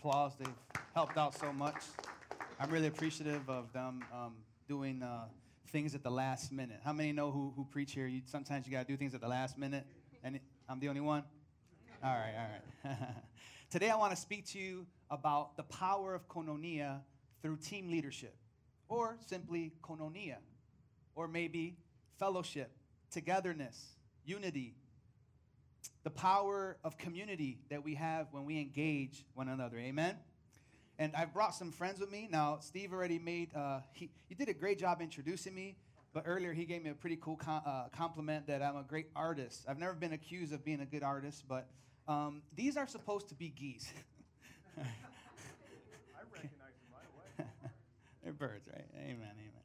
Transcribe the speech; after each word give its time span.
applause. 0.00 0.32
They've 0.38 0.48
helped 0.94 1.18
out 1.18 1.38
so 1.38 1.52
much. 1.52 1.76
I'm 2.58 2.70
really 2.70 2.86
appreciative 2.86 3.50
of 3.50 3.70
them 3.74 4.02
um, 4.10 4.36
doing 4.66 5.02
uh, 5.02 5.26
things 5.72 5.94
at 5.94 6.02
the 6.02 6.10
last 6.10 6.52
minute. 6.52 6.80
How 6.82 6.94
many 6.94 7.12
know 7.12 7.30
who, 7.30 7.52
who 7.54 7.66
preach 7.66 7.92
here? 7.92 8.06
You, 8.06 8.22
sometimes 8.24 8.66
you 8.66 8.72
got 8.72 8.86
to 8.86 8.90
do 8.90 8.96
things 8.96 9.14
at 9.14 9.20
the 9.20 9.28
last 9.28 9.58
minute. 9.58 9.84
And 10.24 10.40
I'm 10.70 10.80
the 10.80 10.88
only 10.88 11.02
one? 11.02 11.22
All 12.02 12.14
right, 12.14 12.32
all 12.34 12.90
right. 12.90 12.96
Today 13.70 13.90
I 13.90 13.96
want 13.96 14.12
to 14.12 14.16
speak 14.16 14.46
to 14.52 14.58
you 14.58 14.86
about 15.10 15.58
the 15.58 15.64
power 15.64 16.14
of 16.14 16.26
koinonia 16.28 17.00
through 17.42 17.58
team 17.58 17.90
leadership, 17.90 18.34
or 18.88 19.18
simply 19.26 19.70
koinonia, 19.82 20.36
or 21.14 21.28
maybe 21.28 21.76
fellowship, 22.18 22.70
togetherness, 23.10 23.96
unity, 24.24 24.76
the 26.02 26.10
power 26.10 26.76
of 26.82 26.96
community 26.96 27.58
that 27.68 27.84
we 27.84 27.94
have 27.94 28.28
when 28.30 28.44
we 28.44 28.58
engage 28.58 29.24
one 29.34 29.48
another. 29.48 29.78
Amen? 29.78 30.16
And 30.98 31.14
I've 31.14 31.32
brought 31.32 31.54
some 31.54 31.72
friends 31.72 32.00
with 32.00 32.10
me. 32.10 32.28
Now, 32.30 32.58
Steve 32.60 32.92
already 32.92 33.18
made, 33.18 33.54
uh, 33.54 33.80
he, 33.92 34.10
he 34.28 34.34
did 34.34 34.48
a 34.48 34.54
great 34.54 34.78
job 34.78 35.00
introducing 35.00 35.54
me, 35.54 35.76
but 36.12 36.24
earlier 36.26 36.52
he 36.52 36.64
gave 36.64 36.82
me 36.82 36.90
a 36.90 36.94
pretty 36.94 37.16
cool 37.16 37.36
com- 37.36 37.62
uh, 37.64 37.84
compliment 37.96 38.46
that 38.46 38.62
I'm 38.62 38.76
a 38.76 38.82
great 38.82 39.06
artist. 39.14 39.64
I've 39.68 39.78
never 39.78 39.94
been 39.94 40.12
accused 40.12 40.52
of 40.52 40.64
being 40.64 40.80
a 40.80 40.86
good 40.86 41.02
artist, 41.02 41.44
but 41.48 41.68
um, 42.08 42.42
these 42.54 42.76
are 42.76 42.86
supposed 42.86 43.28
to 43.28 43.34
be 43.34 43.48
geese. 43.48 43.92
I 44.78 44.82
recognize 46.32 46.74
them 46.80 46.92
right 46.92 47.08
away. 47.14 47.48
They're 48.24 48.32
birds, 48.32 48.68
right? 48.72 48.84
Amen, 48.96 49.16
amen. 49.20 49.60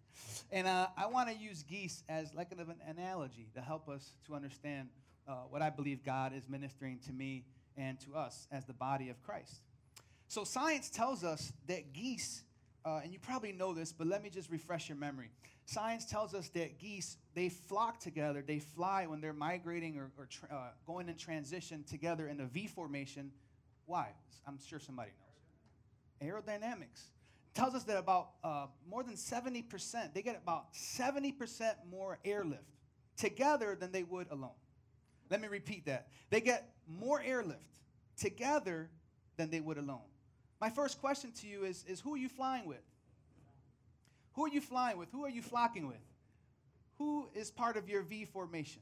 And 0.51 0.67
uh, 0.67 0.87
I 0.97 1.07
want 1.07 1.29
to 1.29 1.35
use 1.35 1.63
geese 1.63 2.03
as 2.07 2.33
like 2.33 2.51
an, 2.51 2.59
an 2.59 2.97
analogy 2.97 3.47
to 3.55 3.61
help 3.61 3.89
us 3.89 4.11
to 4.27 4.35
understand 4.35 4.89
uh, 5.27 5.33
what 5.49 5.61
I 5.61 5.69
believe 5.69 6.03
God 6.03 6.33
is 6.33 6.47
ministering 6.49 6.99
to 7.05 7.13
me 7.13 7.45
and 7.77 7.99
to 8.01 8.15
us 8.15 8.47
as 8.51 8.65
the 8.65 8.73
body 8.73 9.09
of 9.09 9.21
Christ. 9.23 9.61
So 10.27 10.43
science 10.43 10.89
tells 10.89 11.23
us 11.23 11.51
that 11.67 11.93
geese, 11.93 12.43
uh, 12.85 13.01
and 13.03 13.13
you 13.13 13.19
probably 13.19 13.51
know 13.51 13.73
this, 13.73 13.91
but 13.91 14.07
let 14.07 14.23
me 14.23 14.29
just 14.29 14.49
refresh 14.49 14.89
your 14.89 14.97
memory. 14.97 15.29
Science 15.65 16.05
tells 16.05 16.33
us 16.33 16.49
that 16.49 16.79
geese, 16.79 17.17
they 17.33 17.49
flock 17.49 17.99
together, 17.99 18.43
they 18.45 18.59
fly 18.59 19.07
when 19.07 19.19
they're 19.19 19.33
migrating 19.33 19.97
or, 19.97 20.11
or 20.17 20.27
tra- 20.27 20.49
uh, 20.51 20.69
going 20.85 21.09
in 21.09 21.15
transition 21.15 21.83
together 21.83 22.27
in 22.27 22.39
a 22.39 22.45
V 22.45 22.67
formation. 22.67 23.31
Why? 23.85 24.09
I'm 24.47 24.59
sure 24.67 24.79
somebody 24.79 25.11
knows. 26.21 26.31
Aerodynamics 26.31 27.05
tells 27.53 27.73
us 27.73 27.83
that 27.83 27.97
about 27.97 28.31
uh, 28.43 28.67
more 28.87 29.03
than 29.03 29.15
70%, 29.15 30.13
they 30.13 30.21
get 30.21 30.37
about 30.41 30.73
70% 30.73 31.73
more 31.89 32.19
airlift 32.23 32.63
together 33.17 33.75
than 33.79 33.91
they 33.91 34.03
would 34.03 34.27
alone. 34.29 34.51
Let 35.29 35.41
me 35.41 35.47
repeat 35.47 35.85
that. 35.85 36.07
They 36.29 36.41
get 36.41 36.73
more 36.87 37.21
airlift 37.21 37.59
together 38.17 38.89
than 39.37 39.49
they 39.49 39.59
would 39.59 39.77
alone. 39.77 40.05
My 40.61 40.69
first 40.69 40.99
question 41.01 41.31
to 41.41 41.47
you 41.47 41.63
is, 41.63 41.83
is 41.87 41.99
who 41.99 42.13
are 42.13 42.17
you 42.17 42.29
flying 42.29 42.65
with? 42.65 42.83
Who 44.33 44.45
are 44.45 44.49
you 44.49 44.61
flying 44.61 44.97
with? 44.97 45.11
Who 45.11 45.25
are 45.25 45.29
you 45.29 45.41
flocking 45.41 45.87
with? 45.87 45.97
Who 46.97 47.29
is 47.33 47.51
part 47.51 47.77
of 47.77 47.89
your 47.89 48.03
V 48.03 48.25
formation? 48.25 48.81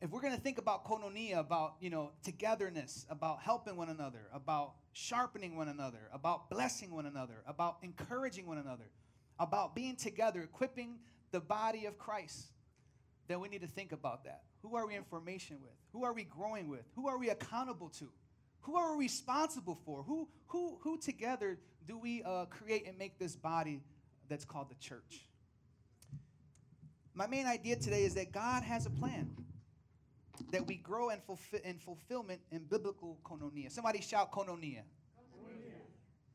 If 0.00 0.10
we're 0.10 0.20
going 0.20 0.34
to 0.34 0.40
think 0.40 0.58
about 0.58 0.84
koinonia, 0.84 1.38
about, 1.38 1.76
you 1.80 1.88
know, 1.88 2.10
togetherness, 2.24 3.06
about 3.08 3.40
helping 3.40 3.76
one 3.76 3.88
another, 3.88 4.26
about 4.34 4.72
sharpening 4.92 5.56
one 5.56 5.68
another, 5.68 6.10
about 6.12 6.50
blessing 6.50 6.90
one 6.90 7.06
another, 7.06 7.42
about 7.46 7.76
encouraging 7.82 8.46
one 8.46 8.58
another, 8.58 8.90
about 9.38 9.76
being 9.76 9.94
together, 9.94 10.42
equipping 10.42 10.96
the 11.30 11.38
body 11.38 11.86
of 11.86 11.98
Christ, 11.98 12.46
then 13.28 13.40
we 13.40 13.48
need 13.48 13.62
to 13.62 13.66
think 13.66 13.92
about 13.92 14.24
that. 14.24 14.42
Who 14.62 14.76
are 14.76 14.86
we 14.86 14.94
in 14.94 15.04
formation 15.04 15.58
with? 15.62 15.72
Who 15.92 16.04
are 16.04 16.12
we 16.12 16.24
growing 16.24 16.68
with? 16.68 16.84
Who 16.94 17.08
are 17.08 17.18
we 17.18 17.30
accountable 17.30 17.88
to? 17.98 18.08
Who 18.62 18.76
are 18.76 18.96
we 18.96 19.04
responsible 19.04 19.78
for? 19.84 20.02
Who, 20.02 20.28
who, 20.46 20.78
who 20.82 20.98
together 20.98 21.58
do 21.86 21.98
we 21.98 22.22
uh, 22.22 22.46
create 22.46 22.86
and 22.86 22.96
make 22.96 23.18
this 23.18 23.34
body 23.34 23.80
that's 24.28 24.44
called 24.44 24.70
the 24.70 24.76
church? 24.76 25.26
My 27.14 27.26
main 27.26 27.46
idea 27.46 27.76
today 27.76 28.04
is 28.04 28.14
that 28.14 28.32
God 28.32 28.62
has 28.62 28.86
a 28.86 28.90
plan 28.90 29.30
that 30.50 30.66
we 30.66 30.76
grow 30.76 31.10
in, 31.10 31.20
fulfill, 31.20 31.60
in 31.64 31.78
fulfillment 31.78 32.40
in 32.50 32.64
biblical 32.64 33.18
koinonia. 33.24 33.70
Somebody 33.70 34.00
shout 34.00 34.32
koinonia. 34.32 34.82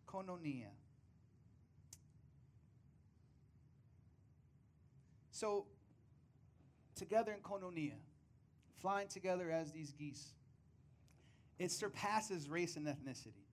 Koinonia. 0.08 0.68
So, 5.32 5.66
together 6.98 7.32
in 7.32 7.40
koinonia, 7.40 7.96
flying 8.82 9.08
together 9.08 9.52
as 9.52 9.72
these 9.72 9.92
geese, 9.92 10.34
it 11.60 11.72
surpasses 11.72 12.50
race 12.50 12.76
and 12.76 12.86
ethnicity. 12.86 13.46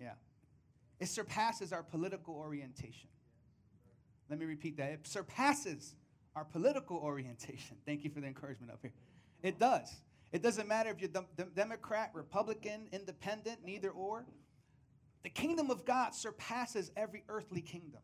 Yeah. 0.00 0.12
It 1.00 1.08
surpasses 1.08 1.72
our 1.72 1.82
political 1.82 2.34
orientation. 2.34 3.08
Let 4.28 4.38
me 4.38 4.46
repeat 4.46 4.76
that. 4.78 4.90
It 4.90 5.06
surpasses 5.06 5.94
our 6.34 6.44
political 6.44 6.98
orientation. 6.98 7.76
Thank 7.86 8.04
you 8.04 8.10
for 8.10 8.20
the 8.20 8.26
encouragement 8.26 8.72
up 8.72 8.80
here. 8.82 8.92
It 9.42 9.58
does. 9.58 9.94
It 10.32 10.42
doesn't 10.42 10.68
matter 10.68 10.90
if 10.90 11.00
you're 11.00 11.08
dem- 11.08 11.26
dem- 11.36 11.52
Democrat, 11.54 12.10
Republican, 12.12 12.88
Independent, 12.92 13.64
neither 13.64 13.90
or. 13.90 14.26
The 15.22 15.30
kingdom 15.30 15.70
of 15.70 15.84
God 15.84 16.14
surpasses 16.14 16.90
every 16.96 17.24
earthly 17.28 17.60
kingdom. 17.60 18.00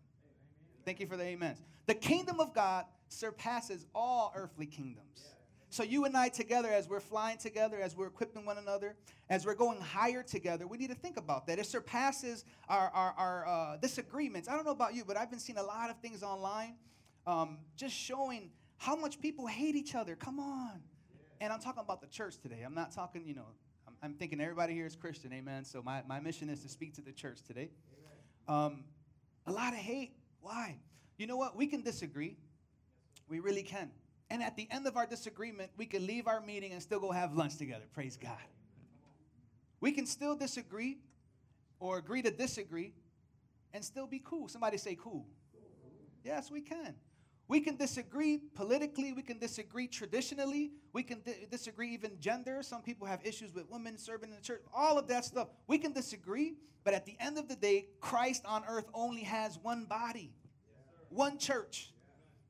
Thank 0.84 1.00
you 1.00 1.06
for 1.06 1.16
the 1.16 1.25
amens. 1.25 1.62
The 1.87 1.94
kingdom 1.94 2.41
of 2.41 2.54
God 2.54 2.84
surpasses 3.09 3.87
all 3.94 4.32
earthly 4.34 4.66
kingdoms. 4.66 5.32
So, 5.70 5.82
you 5.82 6.04
and 6.04 6.15
I 6.15 6.28
together, 6.28 6.69
as 6.69 6.87
we're 6.87 7.00
flying 7.00 7.38
together, 7.38 7.81
as 7.81 7.97
we're 7.97 8.09
equipping 8.09 8.44
one 8.44 8.59
another, 8.59 8.94
as 9.31 9.47
we're 9.47 9.54
going 9.54 9.81
higher 9.81 10.22
together, 10.22 10.66
we 10.66 10.76
need 10.76 10.91
to 10.91 10.94
think 10.94 11.16
about 11.16 11.47
that. 11.47 11.59
It 11.59 11.65
surpasses 11.65 12.44
our, 12.69 12.91
our, 12.92 13.15
our 13.16 13.48
uh, 13.48 13.76
disagreements. 13.78 14.50
I 14.50 14.54
don't 14.54 14.66
know 14.66 14.72
about 14.72 14.94
you, 14.94 15.03
but 15.06 15.16
I've 15.16 15.31
been 15.31 15.38
seeing 15.38 15.59
a 15.59 15.62
lot 15.62 15.88
of 15.88 15.97
things 16.00 16.22
online 16.22 16.75
um, 17.26 17.59
just 17.76 17.94
showing 17.94 18.50
how 18.76 18.97
much 18.97 19.19
people 19.21 19.47
hate 19.47 19.75
each 19.75 19.94
other. 19.94 20.15
Come 20.15 20.38
on. 20.38 20.81
And 21.41 21.53
I'm 21.53 21.60
talking 21.60 21.82
about 21.82 22.00
the 22.00 22.06
church 22.06 22.38
today. 22.38 22.62
I'm 22.65 22.75
not 22.75 22.92
talking, 22.92 23.26
you 23.26 23.34
know, 23.34 23.47
I'm, 23.88 23.94
I'm 24.03 24.15
thinking 24.15 24.41
everybody 24.41 24.75
here 24.75 24.87
is 24.87 24.94
Christian, 24.94 25.32
amen. 25.32 25.65
So, 25.65 25.82
my, 25.82 26.03
my 26.06 26.21
mission 26.21 26.50
is 26.50 26.62
to 26.65 26.69
speak 26.69 26.92
to 26.94 27.00
the 27.00 27.12
church 27.12 27.38
today. 27.47 27.71
Um, 28.47 28.84
a 29.47 29.53
lot 29.53 29.72
of 29.72 29.78
hate. 29.78 30.12
Why? 30.42 30.76
You 31.16 31.26
know 31.26 31.36
what? 31.36 31.56
We 31.56 31.66
can 31.66 31.82
disagree. 31.82 32.36
We 33.28 33.41
really 33.41 33.62
can. 33.62 33.91
And 34.28 34.42
at 34.42 34.56
the 34.56 34.69
end 34.70 34.86
of 34.86 34.97
our 34.97 35.06
disagreement, 35.06 35.70
we 35.76 35.86
can 35.86 36.06
leave 36.06 36.26
our 36.26 36.41
meeting 36.41 36.72
and 36.72 36.82
still 36.82 37.00
go 37.00 37.10
have 37.10 37.34
lunch 37.34 37.56
together. 37.56 37.84
Praise 37.94 38.16
God. 38.16 38.36
We 39.80 39.92
can 39.92 40.06
still 40.06 40.36
disagree 40.36 40.98
or 41.80 41.98
agree 41.98 42.22
to 42.22 42.30
disagree 42.30 42.92
and 43.72 43.84
still 43.84 44.06
be 44.06 44.20
cool. 44.25 44.48
Somebody 44.48 44.78
say 44.78 44.97
cool. 45.00 45.26
Yes, 46.25 46.50
we 46.50 46.60
can. 46.60 46.94
We 47.52 47.60
can 47.60 47.76
disagree 47.76 48.38
politically, 48.54 49.12
we 49.12 49.20
can 49.20 49.38
disagree 49.38 49.86
traditionally, 49.86 50.70
we 50.94 51.02
can 51.02 51.20
di- 51.20 51.46
disagree 51.50 51.92
even 51.92 52.18
gender. 52.18 52.62
Some 52.62 52.80
people 52.80 53.06
have 53.06 53.20
issues 53.26 53.52
with 53.52 53.68
women 53.68 53.98
serving 53.98 54.30
in 54.30 54.36
the 54.36 54.40
church, 54.40 54.62
all 54.72 54.96
of 54.96 55.06
that 55.08 55.26
stuff. 55.26 55.48
We 55.66 55.76
can 55.76 55.92
disagree, 55.92 56.54
but 56.82 56.94
at 56.94 57.04
the 57.04 57.14
end 57.20 57.36
of 57.36 57.48
the 57.48 57.54
day, 57.54 57.88
Christ 58.00 58.46
on 58.46 58.64
earth 58.66 58.86
only 58.94 59.20
has 59.24 59.58
one 59.58 59.84
body, 59.84 60.32
one 61.10 61.36
church. 61.36 61.92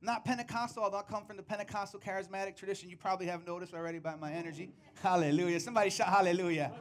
Not 0.01 0.23
Pentecostal, 0.23 0.81
although 0.81 0.99
I 0.99 1.01
come 1.01 1.25
from 1.25 1.35
the 1.35 1.43
Pentecostal 1.43 1.99
charismatic 1.99 2.55
tradition. 2.55 2.89
You 2.89 2.95
probably 2.95 3.25
have 3.25 3.45
noticed 3.45 3.73
already 3.73 3.99
by 3.99 4.15
my 4.15 4.31
energy. 4.31 4.71
Hallelujah. 5.01 5.59
Somebody 5.59 5.89
shout 5.89 6.07
hallelujah. 6.07 6.71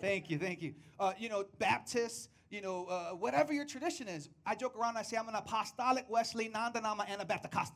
Thank 0.00 0.30
you, 0.30 0.38
thank 0.38 0.62
you. 0.62 0.74
Uh, 1.00 1.14
you 1.18 1.28
know, 1.28 1.44
Baptists, 1.58 2.28
you 2.54 2.60
know, 2.60 2.86
uh, 2.86 3.10
whatever 3.10 3.52
your 3.52 3.64
tradition 3.64 4.06
is. 4.06 4.28
I 4.46 4.54
joke 4.54 4.78
around, 4.78 4.96
I 4.96 5.02
say 5.02 5.16
I'm 5.16 5.28
an 5.28 5.34
apostolic 5.34 6.06
Wesley, 6.08 6.48
Nandanama, 6.48 7.08
Anabaptist. 7.08 7.72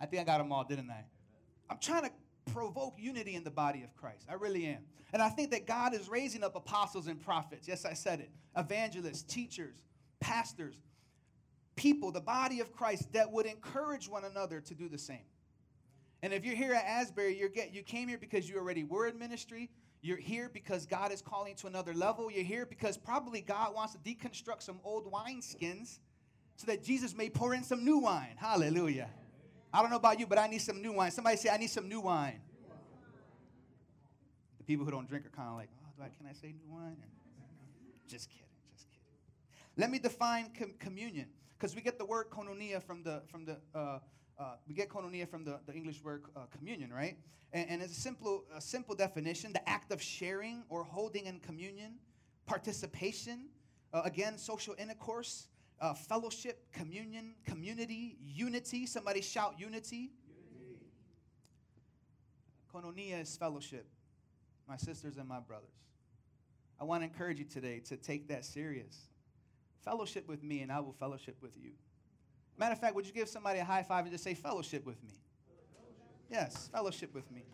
I 0.00 0.06
think 0.06 0.22
I 0.22 0.24
got 0.24 0.38
them 0.38 0.52
all, 0.52 0.62
didn't 0.62 0.88
I? 0.88 1.04
I'm 1.68 1.78
trying 1.80 2.04
to 2.04 2.10
provoke 2.52 2.94
unity 2.96 3.34
in 3.34 3.42
the 3.42 3.50
body 3.50 3.82
of 3.82 3.94
Christ. 3.96 4.26
I 4.30 4.34
really 4.34 4.66
am. 4.66 4.84
And 5.12 5.20
I 5.20 5.30
think 5.30 5.50
that 5.50 5.66
God 5.66 5.94
is 5.94 6.08
raising 6.08 6.44
up 6.44 6.54
apostles 6.54 7.08
and 7.08 7.20
prophets. 7.20 7.66
Yes, 7.66 7.84
I 7.84 7.94
said 7.94 8.20
it. 8.20 8.30
Evangelists, 8.56 9.22
teachers, 9.22 9.82
pastors, 10.20 10.76
people, 11.74 12.12
the 12.12 12.20
body 12.20 12.60
of 12.60 12.72
Christ 12.72 13.12
that 13.14 13.32
would 13.32 13.46
encourage 13.46 14.08
one 14.08 14.24
another 14.24 14.60
to 14.60 14.74
do 14.74 14.88
the 14.88 14.98
same. 14.98 15.26
And 16.22 16.32
if 16.32 16.44
you're 16.44 16.56
here 16.56 16.74
at 16.74 16.84
Asbury, 16.84 17.36
you're 17.36 17.48
get, 17.48 17.74
you 17.74 17.82
came 17.82 18.08
here 18.08 18.18
because 18.18 18.48
you 18.48 18.58
already 18.58 18.84
were 18.84 19.08
in 19.08 19.18
ministry. 19.18 19.70
You're 20.00 20.16
here 20.16 20.48
because 20.52 20.86
God 20.86 21.12
is 21.12 21.20
calling 21.20 21.54
to 21.56 21.66
another 21.66 21.92
level. 21.92 22.30
You're 22.30 22.44
here 22.44 22.66
because 22.66 22.96
probably 22.96 23.40
God 23.40 23.74
wants 23.74 23.94
to 23.94 23.98
deconstruct 23.98 24.62
some 24.62 24.78
old 24.84 25.10
wineskins 25.10 25.98
so 26.56 26.66
that 26.66 26.84
Jesus 26.84 27.16
may 27.16 27.28
pour 27.28 27.54
in 27.54 27.64
some 27.64 27.84
new 27.84 27.98
wine. 27.98 28.36
Hallelujah. 28.36 29.10
I 29.72 29.80
don't 29.82 29.90
know 29.90 29.96
about 29.96 30.18
you, 30.18 30.26
but 30.26 30.38
I 30.38 30.46
need 30.46 30.60
some 30.60 30.80
new 30.80 30.92
wine. 30.92 31.10
Somebody 31.10 31.36
say, 31.36 31.50
I 31.50 31.56
need 31.56 31.70
some 31.70 31.88
new 31.88 32.00
wine. 32.00 32.40
The 34.58 34.64
people 34.64 34.84
who 34.84 34.90
don't 34.90 35.08
drink 35.08 35.26
are 35.26 35.30
kind 35.30 35.48
of 35.48 35.56
like, 35.56 35.68
oh, 36.00 36.04
can 36.16 36.26
I 36.26 36.32
say 36.32 36.48
new 36.48 36.72
wine? 36.72 36.96
Just 38.08 38.30
kidding, 38.30 38.46
just 38.74 38.88
kidding. 38.88 39.04
Let 39.76 39.90
me 39.90 39.98
define 39.98 40.50
com- 40.58 40.74
communion, 40.78 41.26
because 41.58 41.74
we 41.74 41.82
get 41.82 41.98
the 41.98 42.06
word 42.06 42.30
koinonia 42.30 42.82
from 42.82 43.02
the, 43.02 43.22
from 43.26 43.44
the 43.44 43.58
uh, 43.74 43.98
uh, 44.38 44.54
we 44.68 44.74
get 44.74 44.88
koinonia 44.88 45.28
from 45.28 45.44
the, 45.44 45.58
the 45.66 45.74
English 45.74 46.02
word 46.02 46.24
uh, 46.36 46.40
communion, 46.56 46.92
right? 46.92 47.16
And, 47.52 47.68
and 47.70 47.82
it's 47.82 47.96
a 47.96 48.00
simple, 48.00 48.44
a 48.54 48.60
simple 48.60 48.94
definition 48.94 49.52
the 49.52 49.68
act 49.68 49.90
of 49.92 50.00
sharing 50.00 50.62
or 50.68 50.84
holding 50.84 51.26
in 51.26 51.40
communion, 51.40 51.94
participation, 52.46 53.46
uh, 53.92 54.02
again, 54.04 54.38
social 54.38 54.74
intercourse, 54.78 55.48
uh, 55.80 55.94
fellowship, 55.94 56.64
communion, 56.72 57.34
community, 57.44 58.16
unity. 58.20 58.86
Somebody 58.86 59.20
shout 59.22 59.54
unity. 59.58 60.10
Koinonia 62.72 63.22
is 63.22 63.36
fellowship, 63.36 63.86
my 64.68 64.76
sisters 64.76 65.16
and 65.16 65.26
my 65.26 65.40
brothers. 65.40 65.70
I 66.80 66.84
want 66.84 67.02
to 67.02 67.06
encourage 67.06 67.38
you 67.38 67.44
today 67.44 67.80
to 67.86 67.96
take 67.96 68.28
that 68.28 68.44
serious. 68.44 69.08
Fellowship 69.84 70.28
with 70.28 70.42
me, 70.42 70.60
and 70.60 70.70
I 70.70 70.80
will 70.80 70.92
fellowship 70.92 71.36
with 71.40 71.56
you. 71.56 71.70
Matter 72.58 72.72
of 72.72 72.80
fact, 72.80 72.94
would 72.94 73.06
you 73.06 73.12
give 73.12 73.28
somebody 73.28 73.60
a 73.60 73.64
high 73.64 73.82
five 73.82 74.04
and 74.04 74.12
just 74.12 74.24
say, 74.24 74.34
Fellowship 74.34 74.84
with 74.84 75.02
me? 75.04 75.12
Yes, 76.30 76.68
fellowship 76.72 77.14
with 77.14 77.30
me. 77.30 77.44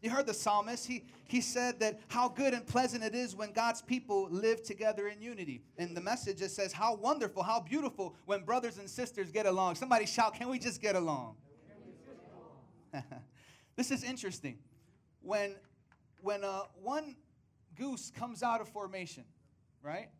You 0.00 0.10
heard 0.10 0.26
the 0.26 0.34
psalmist. 0.34 0.86
He, 0.86 1.04
he 1.26 1.40
said 1.40 1.80
that 1.80 1.98
how 2.08 2.28
good 2.28 2.52
and 2.52 2.66
pleasant 2.66 3.02
it 3.02 3.14
is 3.14 3.34
when 3.34 3.52
God's 3.52 3.80
people 3.80 4.28
live 4.30 4.62
together 4.62 5.08
in 5.08 5.20
unity. 5.20 5.62
And 5.78 5.96
the 5.96 6.00
message 6.00 6.38
just 6.38 6.54
says, 6.54 6.72
How 6.72 6.94
wonderful, 6.94 7.42
how 7.42 7.60
beautiful 7.60 8.14
when 8.26 8.44
brothers 8.44 8.78
and 8.78 8.88
sisters 8.88 9.32
get 9.32 9.46
along. 9.46 9.76
Somebody 9.76 10.06
shout, 10.06 10.34
Can 10.34 10.48
we 10.48 10.58
just 10.58 10.80
get 10.80 10.94
along? 10.94 11.36
this 13.76 13.90
is 13.90 14.04
interesting. 14.04 14.58
When, 15.22 15.54
when 16.20 16.44
uh, 16.44 16.64
one 16.82 17.16
goose 17.74 18.10
comes 18.10 18.42
out 18.42 18.60
of 18.60 18.68
formation, 18.68 19.24
right? 19.82 20.10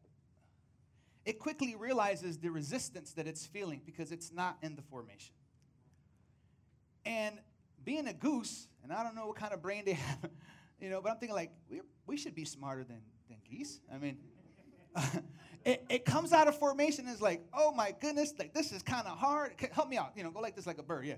It 1.24 1.38
quickly 1.38 1.74
realizes 1.74 2.38
the 2.38 2.50
resistance 2.50 3.12
that 3.12 3.26
it's 3.26 3.46
feeling 3.46 3.80
because 3.86 4.12
it's 4.12 4.32
not 4.32 4.58
in 4.62 4.76
the 4.76 4.82
formation. 4.82 5.34
And 7.06 7.38
being 7.84 8.06
a 8.08 8.12
goose, 8.12 8.68
and 8.82 8.92
I 8.92 9.02
don't 9.02 9.14
know 9.14 9.26
what 9.26 9.36
kind 9.36 9.52
of 9.52 9.62
brain 9.62 9.84
they 9.84 9.92
have, 9.94 10.30
you 10.80 10.90
know, 10.90 11.00
but 11.00 11.10
I'm 11.10 11.18
thinking 11.18 11.36
like, 11.36 11.50
we, 11.70 11.80
we 12.06 12.16
should 12.16 12.34
be 12.34 12.44
smarter 12.44 12.84
than, 12.84 13.00
than 13.28 13.38
geese. 13.48 13.80
I 13.92 13.98
mean, 13.98 14.18
it, 15.64 15.84
it 15.88 16.04
comes 16.04 16.32
out 16.32 16.46
of 16.46 16.58
formation 16.58 17.06
and 17.06 17.14
is 17.14 17.22
like, 17.22 17.42
oh 17.54 17.72
my 17.72 17.94
goodness, 18.00 18.34
like 18.38 18.52
this 18.52 18.72
is 18.72 18.82
kind 18.82 19.06
of 19.06 19.16
hard. 19.16 19.52
Help 19.72 19.88
me 19.88 19.96
out, 19.96 20.12
you 20.16 20.24
know, 20.24 20.30
go 20.30 20.40
like 20.40 20.56
this 20.56 20.66
like 20.66 20.78
a 20.78 20.82
bird, 20.82 21.06
yeah. 21.06 21.14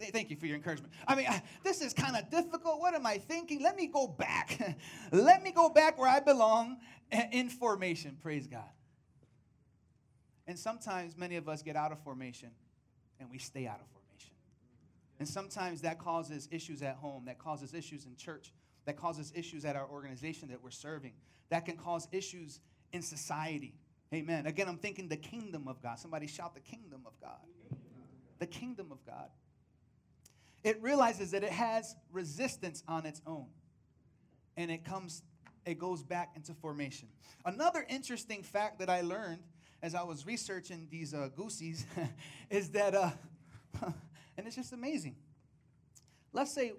Thank 0.00 0.30
you 0.30 0.36
for 0.36 0.46
your 0.46 0.54
encouragement. 0.54 0.92
I 1.08 1.16
mean, 1.16 1.26
this 1.64 1.80
is 1.80 1.92
kind 1.92 2.16
of 2.16 2.30
difficult. 2.30 2.80
What 2.80 2.94
am 2.94 3.04
I 3.06 3.18
thinking? 3.18 3.62
Let 3.62 3.76
me 3.76 3.88
go 3.88 4.06
back. 4.06 4.76
Let 5.10 5.42
me 5.42 5.50
go 5.50 5.68
back 5.70 5.98
where 5.98 6.08
I 6.08 6.20
belong 6.20 6.76
in 7.32 7.48
formation. 7.48 8.16
Praise 8.20 8.46
God. 8.46 8.68
And 10.48 10.58
sometimes 10.58 11.16
many 11.16 11.36
of 11.36 11.48
us 11.48 11.62
get 11.62 11.76
out 11.76 11.92
of 11.92 12.00
formation 12.00 12.48
and 13.20 13.30
we 13.30 13.38
stay 13.38 13.66
out 13.66 13.80
of 13.80 13.86
formation. 13.88 14.32
And 15.20 15.28
sometimes 15.28 15.82
that 15.82 15.98
causes 15.98 16.48
issues 16.50 16.82
at 16.82 16.96
home, 16.96 17.26
that 17.26 17.38
causes 17.38 17.74
issues 17.74 18.06
in 18.06 18.16
church, 18.16 18.50
that 18.86 18.96
causes 18.96 19.30
issues 19.36 19.66
at 19.66 19.76
our 19.76 19.86
organization 19.86 20.48
that 20.48 20.62
we're 20.62 20.70
serving, 20.70 21.12
that 21.50 21.66
can 21.66 21.76
cause 21.76 22.08
issues 22.12 22.60
in 22.92 23.02
society. 23.02 23.74
Amen. 24.14 24.46
Again, 24.46 24.68
I'm 24.68 24.78
thinking 24.78 25.08
the 25.08 25.18
kingdom 25.18 25.68
of 25.68 25.82
God. 25.82 25.98
Somebody 25.98 26.26
shout 26.26 26.54
the 26.54 26.60
kingdom 26.60 27.02
of 27.04 27.12
God. 27.20 27.78
The 28.38 28.46
kingdom 28.46 28.88
of 28.90 29.04
God. 29.04 29.28
It 30.64 30.82
realizes 30.82 31.32
that 31.32 31.44
it 31.44 31.52
has 31.52 31.94
resistance 32.10 32.82
on 32.88 33.04
its 33.04 33.20
own. 33.26 33.48
And 34.56 34.70
it 34.70 34.82
comes, 34.82 35.22
it 35.66 35.78
goes 35.78 36.02
back 36.02 36.30
into 36.36 36.54
formation. 36.54 37.08
Another 37.44 37.84
interesting 37.88 38.42
fact 38.42 38.78
that 38.78 38.88
I 38.88 39.02
learned 39.02 39.40
as 39.82 39.94
I 39.94 40.02
was 40.02 40.26
researching 40.26 40.88
these 40.90 41.14
uh, 41.14 41.28
goosies 41.36 41.86
is 42.50 42.70
that 42.70 42.94
uh, 42.94 43.10
And 44.38 44.46
it's 44.46 44.54
just 44.54 44.72
amazing. 44.72 45.16
Let's 46.32 46.54
say 46.54 46.72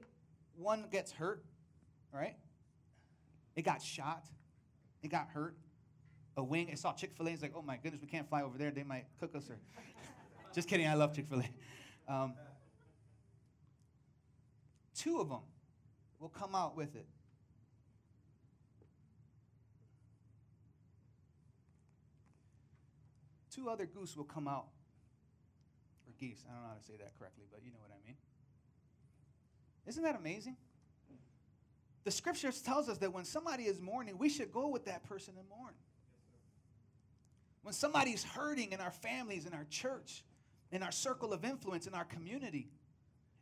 one 0.56 0.86
gets 0.90 1.12
hurt, 1.12 1.44
right? 2.13 2.38
It 3.56 3.63
got 3.63 3.81
shot, 3.81 4.24
it 5.04 5.10
got 5.10 5.28
hurt. 5.34 5.56
A 6.38 6.44
wing, 6.44 6.69
it 6.69 6.80
saw 6.80 6.94
Chick 6.94 7.12
fil 7.18 7.28
A, 7.28 7.31
it's 7.31 7.42
like, 7.42 7.51
oh 7.54 7.62
my 7.62 7.75
goodness, 7.75 8.01
we 8.01 8.07
can't 8.07 8.30
fly 8.30 8.44
over 8.44 8.57
there. 8.57 8.72
They 8.72 8.84
might 8.84 9.07
cook 9.19 9.36
us 9.36 9.50
or. 9.50 9.57
just 10.56 10.69
kidding, 10.69 10.88
I 10.88 10.94
love 10.94 11.13
Chick 11.13 11.28
fil 11.28 11.42
A. 11.42 12.13
Um, 12.13 12.34
two 14.96 15.19
of 15.19 15.28
them 15.28 15.42
will 16.18 16.30
come 16.30 16.56
out 16.56 16.78
with 16.78 16.96
it. 16.96 17.07
Two 23.60 23.70
other 23.70 23.86
goose 23.86 24.16
will 24.16 24.24
come 24.24 24.48
out 24.48 24.68
Or 26.08 26.14
geese. 26.18 26.44
I 26.50 26.54
don't 26.54 26.64
know 26.64 26.70
how 26.70 26.76
to 26.76 26.84
say 26.84 26.94
that 26.98 27.18
correctly, 27.20 27.46
but 27.52 27.62
you 27.64 27.72
know 27.72 27.80
what 27.82 27.92
I 27.92 28.08
mean. 28.08 28.16
Isn't 29.86 30.04
that 30.04 30.16
amazing? 30.16 30.56
The 32.06 32.12
scriptures 32.12 32.62
tells 32.62 32.88
us 32.88 32.98
that 33.00 33.12
when 33.12 33.26
somebody 33.26 33.64
is 33.64 33.82
mourning, 33.82 34.18
we 34.18 34.30
should 34.30 34.52
go 34.52 34.70
with 34.70 34.86
that 34.86 35.04
person 35.04 35.34
and 35.38 35.48
mourn. 35.50 35.74
When 37.64 37.74
somebody's 37.74 38.24
hurting 38.24 38.72
in 38.72 38.80
our 38.80 38.92
families, 38.92 39.46
in 39.46 39.54
our 39.54 39.66
church, 39.70 40.24
in 40.72 40.82
our 40.82 40.92
circle 40.92 41.34
of 41.34 41.44
influence, 41.44 41.86
in 41.86 41.94
our 41.94 42.06
community, 42.06 42.70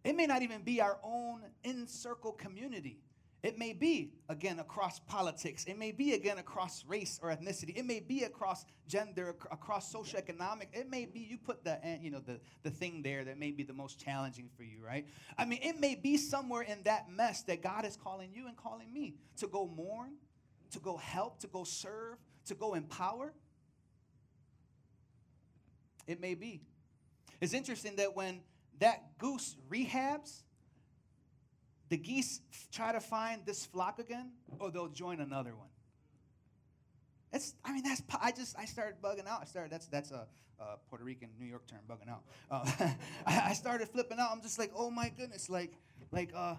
it 0.03 0.15
may 0.15 0.25
not 0.25 0.41
even 0.41 0.63
be 0.63 0.81
our 0.81 0.97
own 1.03 1.41
in 1.63 1.85
circle 1.85 2.31
community. 2.31 2.97
It 3.47 3.57
may 3.57 3.71
be, 3.71 4.11
again, 4.27 4.59
across 4.59 4.99
politics. 4.99 5.63
It 5.63 5.79
may 5.79 5.93
be, 5.93 6.11
again, 6.11 6.37
across 6.37 6.83
race 6.85 7.17
or 7.23 7.29
ethnicity. 7.29 7.77
It 7.77 7.85
may 7.85 8.01
be 8.01 8.23
across 8.23 8.65
gender, 8.89 9.33
across 9.49 9.89
socioeconomic. 9.93 10.65
It 10.73 10.89
may 10.89 11.05
be, 11.05 11.21
you 11.21 11.37
put 11.37 11.63
the, 11.63 11.79
eh, 11.81 11.95
you 12.01 12.11
know, 12.11 12.19
the, 12.19 12.41
the 12.63 12.69
thing 12.69 13.03
there 13.03 13.23
that 13.23 13.39
may 13.39 13.51
be 13.51 13.63
the 13.63 13.71
most 13.71 14.03
challenging 14.03 14.49
for 14.57 14.63
you, 14.63 14.79
right? 14.85 15.07
I 15.37 15.45
mean, 15.45 15.59
it 15.63 15.79
may 15.79 15.95
be 15.95 16.17
somewhere 16.17 16.63
in 16.63 16.83
that 16.83 17.09
mess 17.09 17.43
that 17.43 17.63
God 17.63 17.85
is 17.85 17.95
calling 17.95 18.33
you 18.33 18.47
and 18.47 18.57
calling 18.57 18.91
me 18.91 19.15
to 19.37 19.47
go 19.47 19.65
mourn, 19.65 20.15
to 20.71 20.79
go 20.79 20.97
help, 20.97 21.39
to 21.39 21.47
go 21.47 21.63
serve, 21.63 22.17
to 22.47 22.53
go 22.53 22.73
empower. 22.73 23.31
It 26.05 26.19
may 26.19 26.35
be. 26.35 26.63
It's 27.39 27.53
interesting 27.53 27.95
that 27.95 28.13
when 28.13 28.41
that 28.79 29.17
goose 29.17 29.55
rehabs, 29.71 30.41
the 31.89 31.97
geese 31.97 32.41
try 32.71 32.91
to 32.91 32.99
find 32.99 33.45
this 33.45 33.65
flock 33.65 33.99
again, 33.99 34.31
or 34.59 34.71
they'll 34.71 34.87
join 34.87 35.21
another 35.21 35.55
one. 35.55 35.67
It's, 37.33 37.55
I 37.63 37.73
mean, 37.73 37.83
that's, 37.83 38.01
I 38.21 38.31
just, 38.31 38.57
I 38.57 38.65
started 38.65 39.01
bugging 39.01 39.27
out. 39.27 39.41
I 39.41 39.45
started, 39.45 39.71
that's, 39.71 39.87
that's 39.87 40.11
a, 40.11 40.25
a 40.59 40.77
Puerto 40.89 41.03
Rican, 41.03 41.29
New 41.39 41.45
York 41.45 41.67
term, 41.67 41.79
bugging 41.89 42.09
out. 42.09 42.23
Uh, 42.49 42.89
I, 43.25 43.49
I 43.49 43.53
started 43.53 43.89
flipping 43.89 44.17
out. 44.19 44.29
I'm 44.31 44.41
just 44.41 44.57
like, 44.57 44.71
oh 44.75 44.89
my 44.89 45.09
goodness, 45.09 45.49
like, 45.49 45.73
like, 46.11 46.31
uh, 46.35 46.55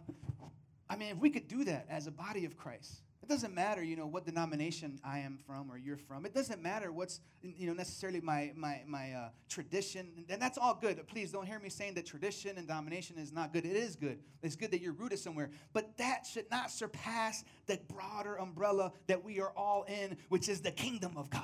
I 0.90 0.96
mean, 0.96 1.10
if 1.10 1.18
we 1.18 1.30
could 1.30 1.48
do 1.48 1.64
that 1.64 1.86
as 1.88 2.06
a 2.06 2.10
body 2.10 2.44
of 2.44 2.56
Christ, 2.56 3.02
it 3.28 3.32
doesn't 3.32 3.54
matter, 3.54 3.82
you 3.82 3.94
know, 3.94 4.06
what 4.06 4.24
denomination 4.24 4.98
I 5.04 5.18
am 5.18 5.38
from 5.46 5.70
or 5.70 5.76
you're 5.76 5.98
from. 5.98 6.24
It 6.24 6.32
doesn't 6.32 6.62
matter 6.62 6.90
what's, 6.90 7.20
you 7.42 7.66
know, 7.66 7.74
necessarily 7.74 8.22
my 8.22 8.52
my 8.56 8.80
my 8.86 9.12
uh, 9.12 9.28
tradition, 9.50 10.24
and 10.30 10.40
that's 10.40 10.56
all 10.56 10.74
good. 10.74 11.06
Please 11.06 11.30
don't 11.30 11.44
hear 11.44 11.58
me 11.58 11.68
saying 11.68 11.92
that 11.94 12.06
tradition 12.06 12.56
and 12.56 12.66
domination 12.66 13.18
is 13.18 13.30
not 13.30 13.52
good. 13.52 13.66
It 13.66 13.76
is 13.76 13.96
good. 13.96 14.18
It's 14.42 14.56
good 14.56 14.70
that 14.70 14.80
you're 14.80 14.94
rooted 14.94 15.18
somewhere, 15.18 15.50
but 15.74 15.94
that 15.98 16.24
should 16.24 16.50
not 16.50 16.70
surpass 16.70 17.44
the 17.66 17.78
broader 17.92 18.36
umbrella 18.36 18.92
that 19.08 19.22
we 19.22 19.40
are 19.40 19.52
all 19.54 19.82
in, 19.82 20.16
which 20.30 20.48
is 20.48 20.62
the 20.62 20.70
kingdom 20.70 21.18
of 21.18 21.28
God. 21.28 21.42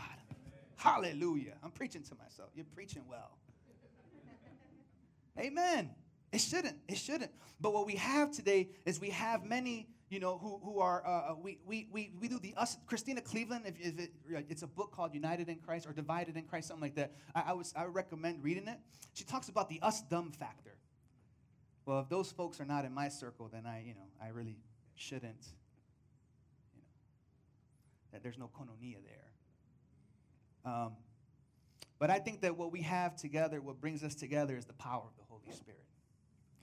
Hallelujah! 0.76 1.52
I'm 1.62 1.70
preaching 1.70 2.02
to 2.04 2.14
myself. 2.14 2.49
You're 2.54 2.64
preaching 2.75 3.02
well. 3.11 3.37
Amen. 5.38 5.90
It 6.32 6.40
shouldn't. 6.40 6.76
It 6.88 6.97
shouldn't. 6.97 7.30
But 7.61 7.75
what 7.75 7.85
we 7.85 7.97
have 7.97 8.30
today 8.32 8.70
is 8.87 9.00
we 9.00 9.11
have 9.11 9.44
many 9.44 9.88
you 10.11 10.20
know, 10.20 10.38
who, 10.38 10.61
who 10.62 10.80
are, 10.80 11.02
uh, 11.06 11.32
uh, 11.32 11.34
we, 11.42 11.58
we, 11.66 11.88
we, 11.90 12.12
we 12.20 12.28
do 12.28 12.38
the 12.38 12.54
us, 12.56 12.76
Christena 12.87 13.23
Cleveland, 13.23 13.64
if, 13.66 13.75
if 13.80 13.99
it, 13.99 14.12
it's 14.49 14.62
a 14.62 14.66
book 14.66 14.92
called 14.92 15.14
United 15.14 15.49
in 15.49 15.56
Christ 15.56 15.87
or 15.87 15.92
Divided 15.92 16.37
in 16.37 16.44
Christ, 16.44 16.68
something 16.68 16.82
like 16.82 16.94
that. 16.96 17.12
I, 17.34 17.44
I, 17.49 17.52
was, 17.54 17.73
I 17.76 17.84
would 17.84 17.94
recommend 17.94 18.42
reading 18.42 18.68
it. 18.68 18.78
She 19.14 19.25
talks 19.25 19.49
about 19.49 19.68
the 19.68 19.80
us 19.80 20.02
dumb 20.02 20.30
factor. 20.32 20.76
Well, 21.87 22.00
if 22.00 22.08
those 22.08 22.30
folks 22.30 22.61
are 22.61 22.64
not 22.64 22.84
in 22.84 22.92
my 22.92 23.08
circle, 23.08 23.49
then 23.52 23.66
I, 23.66 23.82
you 23.87 23.94
know, 23.94 24.06
I 24.23 24.28
really 24.28 24.56
shouldn't, 24.94 25.46
you 26.75 26.80
know, 26.80 26.87
that 28.12 28.23
there's 28.23 28.38
no 28.38 28.50
koinonia 28.58 28.99
there. 29.04 30.73
Um, 30.73 30.92
but 31.99 32.11
I 32.11 32.18
think 32.18 32.40
that 32.42 32.56
what 32.56 32.73
we 32.73 32.82
have 32.82 33.16
together, 33.16 33.61
what 33.61 33.80
brings 33.80 34.02
us 34.02 34.14
together, 34.14 34.56
is 34.56 34.64
the 34.64 34.73
power 34.75 35.02
of 35.04 35.16
the 35.16 35.25
Holy 35.28 35.50
Spirit. 35.54 35.84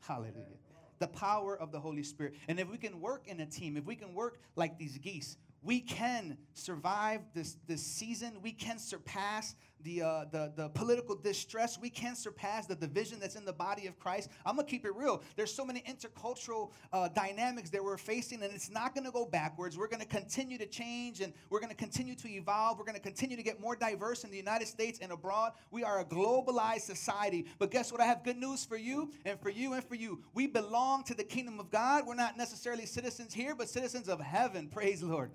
Hallelujah 0.01 0.57
the 1.01 1.07
power 1.07 1.57
of 1.57 1.71
the 1.71 1.79
Holy 1.79 2.03
Spirit. 2.03 2.35
And 2.47 2.59
if 2.59 2.69
we 2.69 2.77
can 2.77 3.01
work 3.01 3.27
in 3.27 3.41
a 3.41 3.45
team, 3.45 3.75
if 3.75 3.85
we 3.85 3.95
can 3.95 4.13
work 4.13 4.39
like 4.55 4.77
these 4.77 4.97
geese, 4.99 5.35
we 5.63 5.81
can 5.81 6.37
survive 6.53 7.21
this, 7.33 7.57
this 7.67 7.83
season. 7.83 8.33
We 8.41 8.51
can 8.51 8.79
surpass 8.79 9.55
the, 9.83 10.01
uh, 10.01 10.25
the, 10.31 10.51
the 10.55 10.69
political 10.69 11.15
distress. 11.15 11.77
We 11.79 11.89
can't 11.89 12.17
surpass 12.17 12.65
the 12.65 12.75
division 12.75 13.19
that's 13.19 13.35
in 13.35 13.45
the 13.45 13.53
body 13.53 13.87
of 13.87 13.99
Christ. 13.99 14.29
I'm 14.45 14.55
going 14.55 14.65
to 14.65 14.71
keep 14.71 14.85
it 14.85 14.95
real. 14.95 15.23
There's 15.35 15.53
so 15.53 15.65
many 15.65 15.81
intercultural 15.81 16.71
uh, 16.93 17.09
dynamics 17.09 17.69
that 17.71 17.83
we're 17.83 17.97
facing, 17.97 18.43
and 18.43 18.53
it's 18.53 18.69
not 18.69 18.93
going 18.93 19.05
to 19.05 19.11
go 19.11 19.25
backwards. 19.25 19.77
We're 19.77 19.87
going 19.87 20.01
to 20.01 20.07
continue 20.07 20.57
to 20.57 20.65
change, 20.65 21.21
and 21.21 21.33
we're 21.49 21.59
going 21.59 21.71
to 21.71 21.75
continue 21.75 22.15
to 22.15 22.29
evolve. 22.29 22.77
We're 22.77 22.85
going 22.85 22.95
to 22.95 23.01
continue 23.01 23.37
to 23.37 23.43
get 23.43 23.59
more 23.59 23.75
diverse 23.75 24.23
in 24.23 24.31
the 24.31 24.37
United 24.37 24.67
States 24.67 24.99
and 25.01 25.11
abroad. 25.11 25.53
We 25.71 25.83
are 25.83 25.99
a 25.99 26.05
globalized 26.05 26.81
society. 26.81 27.45
But 27.59 27.71
guess 27.71 27.91
what? 27.91 28.01
I 28.01 28.05
have 28.05 28.23
good 28.23 28.37
news 28.37 28.65
for 28.65 28.77
you, 28.77 29.11
and 29.25 29.39
for 29.39 29.49
you, 29.49 29.73
and 29.73 29.83
for 29.83 29.95
you. 29.95 30.21
We 30.33 30.47
belong 30.47 31.03
to 31.05 31.13
the 31.13 31.23
kingdom 31.23 31.59
of 31.59 31.69
God. 31.71 32.05
We're 32.05 32.15
not 32.15 32.37
necessarily 32.37 32.85
citizens 32.85 33.33
here, 33.33 33.55
but 33.55 33.69
citizens 33.69 34.09
of 34.09 34.19
heaven. 34.19 34.67
Praise 34.67 35.03
Lord. 35.03 35.31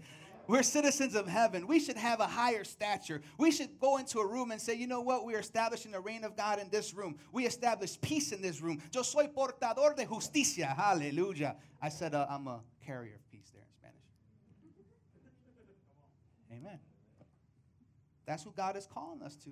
We're 0.49 0.63
citizens 0.63 1.15
of 1.15 1.27
heaven. 1.27 1.67
We 1.67 1.81
should 1.81 1.97
have 1.97 2.21
a 2.21 2.27
higher 2.27 2.65
stature. 2.65 3.21
We 3.39 3.51
should 3.51 3.79
go 3.81 3.97
into 3.99 4.21
a 4.21 4.27
room 4.27 4.51
and 4.51 4.61
say, 4.61 4.75
you 4.75 4.87
know 4.87 5.01
what? 5.01 5.25
We 5.25 5.35
are 5.35 5.41
establishing 5.41 5.93
the 5.93 6.01
reign 6.01 6.25
of 6.25 6.37
God 6.37 6.59
in 6.61 6.69
this 6.71 6.95
room. 6.95 7.17
We 7.33 7.47
establish 7.47 8.01
peace 8.01 8.33
in 8.33 8.43
this 8.43 8.61
room. 8.61 8.81
Yo 8.93 9.03
soy 9.03 9.27
portador 9.27 9.97
de 9.97 10.05
justicia. 10.07 10.67
Hallelujah. 10.67 11.57
I 11.83 11.89
said 11.89 12.15
uh, 12.15 12.27
I'm 12.31 12.47
a 12.47 12.61
carrier 12.85 13.15
of 13.15 13.31
peace 13.31 13.51
there 13.53 13.63
in 13.63 13.69
Spanish. 13.73 13.97
Amen. 16.53 16.79
That's 18.27 18.45
what 18.45 18.57
God 18.57 18.77
is 18.77 18.87
calling 18.87 19.23
us 19.23 19.37
to. 19.37 19.51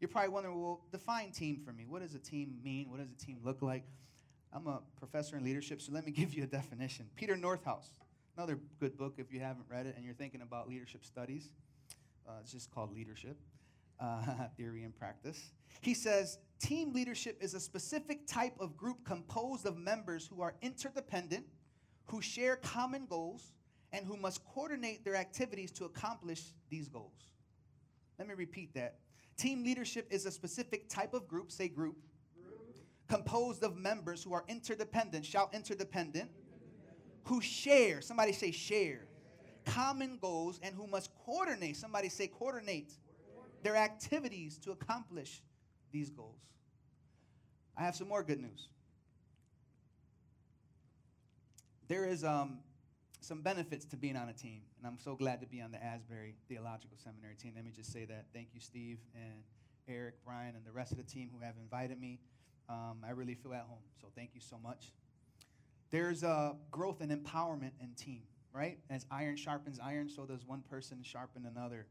You're 0.00 0.08
probably 0.08 0.30
wondering, 0.30 0.60
well, 0.60 0.80
define 0.90 1.30
team 1.30 1.60
for 1.64 1.72
me. 1.72 1.84
What 1.86 2.02
does 2.02 2.14
a 2.14 2.18
team 2.18 2.58
mean? 2.64 2.90
What 2.90 2.98
does 2.98 3.10
a 3.10 3.24
team 3.24 3.38
look 3.44 3.62
like? 3.62 3.84
I'm 4.52 4.66
a 4.66 4.80
professor 4.98 5.36
in 5.36 5.44
leadership, 5.44 5.80
so 5.80 5.92
let 5.92 6.04
me 6.04 6.12
give 6.12 6.34
you 6.34 6.42
a 6.42 6.46
definition. 6.46 7.06
Peter 7.16 7.36
Northouse 7.36 7.90
Another 8.36 8.58
good 8.80 8.96
book 8.96 9.14
if 9.18 9.30
you 9.30 9.40
haven't 9.40 9.66
read 9.68 9.86
it 9.86 9.94
and 9.96 10.04
you're 10.04 10.14
thinking 10.14 10.40
about 10.40 10.68
leadership 10.68 11.04
studies. 11.04 11.50
Uh, 12.26 12.32
it's 12.40 12.52
just 12.52 12.70
called 12.70 12.94
Leadership 12.94 13.36
uh, 14.00 14.22
Theory 14.56 14.84
and 14.84 14.96
Practice. 14.96 15.52
He 15.82 15.92
says 15.92 16.38
team 16.58 16.94
leadership 16.94 17.36
is 17.42 17.52
a 17.52 17.60
specific 17.60 18.26
type 18.26 18.54
of 18.58 18.76
group 18.76 19.04
composed 19.04 19.66
of 19.66 19.76
members 19.76 20.26
who 20.26 20.40
are 20.40 20.54
interdependent, 20.62 21.44
who 22.06 22.22
share 22.22 22.56
common 22.56 23.04
goals, 23.06 23.52
and 23.92 24.06
who 24.06 24.16
must 24.16 24.42
coordinate 24.46 25.04
their 25.04 25.16
activities 25.16 25.70
to 25.72 25.84
accomplish 25.84 26.42
these 26.70 26.88
goals. 26.88 27.32
Let 28.18 28.28
me 28.28 28.34
repeat 28.34 28.72
that. 28.74 29.00
Team 29.36 29.62
leadership 29.62 30.06
is 30.10 30.24
a 30.24 30.30
specific 30.30 30.88
type 30.88 31.12
of 31.12 31.28
group, 31.28 31.50
say 31.50 31.68
group, 31.68 31.96
group. 32.42 32.56
composed 33.08 33.62
of 33.62 33.76
members 33.76 34.22
who 34.22 34.32
are 34.32 34.44
interdependent, 34.48 35.26
shout 35.26 35.50
interdependent, 35.52 36.30
who 37.24 37.40
share, 37.40 38.00
somebody 38.00 38.32
say 38.32 38.50
share, 38.50 39.06
common 39.64 40.18
goals 40.20 40.58
and 40.62 40.74
who 40.74 40.86
must 40.86 41.10
coordinate, 41.24 41.76
somebody 41.76 42.08
say 42.08 42.26
coordinate, 42.26 42.92
their 43.62 43.76
activities 43.76 44.58
to 44.58 44.72
accomplish 44.72 45.42
these 45.92 46.10
goals. 46.10 46.40
I 47.76 47.82
have 47.82 47.94
some 47.94 48.08
more 48.08 48.22
good 48.22 48.40
news. 48.40 48.68
There 51.88 52.06
is 52.06 52.24
um, 52.24 52.58
some 53.20 53.42
benefits 53.42 53.84
to 53.86 53.96
being 53.96 54.16
on 54.16 54.28
a 54.28 54.32
team, 54.32 54.62
and 54.78 54.86
I'm 54.86 54.98
so 54.98 55.14
glad 55.14 55.40
to 55.40 55.46
be 55.46 55.60
on 55.60 55.70
the 55.70 55.82
Asbury 55.82 56.34
Theological 56.48 56.96
Seminary 57.02 57.34
team. 57.34 57.52
Let 57.54 57.64
me 57.64 57.72
just 57.74 57.92
say 57.92 58.04
that. 58.06 58.26
Thank 58.32 58.48
you, 58.54 58.60
Steve 58.60 58.98
and 59.14 59.42
Eric, 59.88 60.14
Brian, 60.24 60.54
and 60.56 60.64
the 60.64 60.72
rest 60.72 60.92
of 60.92 60.98
the 60.98 61.04
team 61.04 61.30
who 61.32 61.44
have 61.44 61.54
invited 61.60 62.00
me. 62.00 62.18
Um, 62.68 63.04
I 63.06 63.10
really 63.10 63.34
feel 63.34 63.52
at 63.52 63.66
home, 63.68 63.82
so 64.00 64.08
thank 64.14 64.30
you 64.34 64.40
so 64.40 64.56
much. 64.62 64.92
There's 65.92 66.22
a 66.22 66.56
growth 66.70 67.02
and 67.02 67.12
empowerment 67.12 67.72
in 67.80 67.92
team, 67.94 68.22
right? 68.52 68.78
As 68.88 69.04
iron 69.10 69.36
sharpens 69.36 69.78
iron, 69.78 70.08
so 70.08 70.24
does 70.24 70.44
one 70.46 70.62
person 70.62 71.02
sharpen 71.02 71.44
another. 71.46 71.86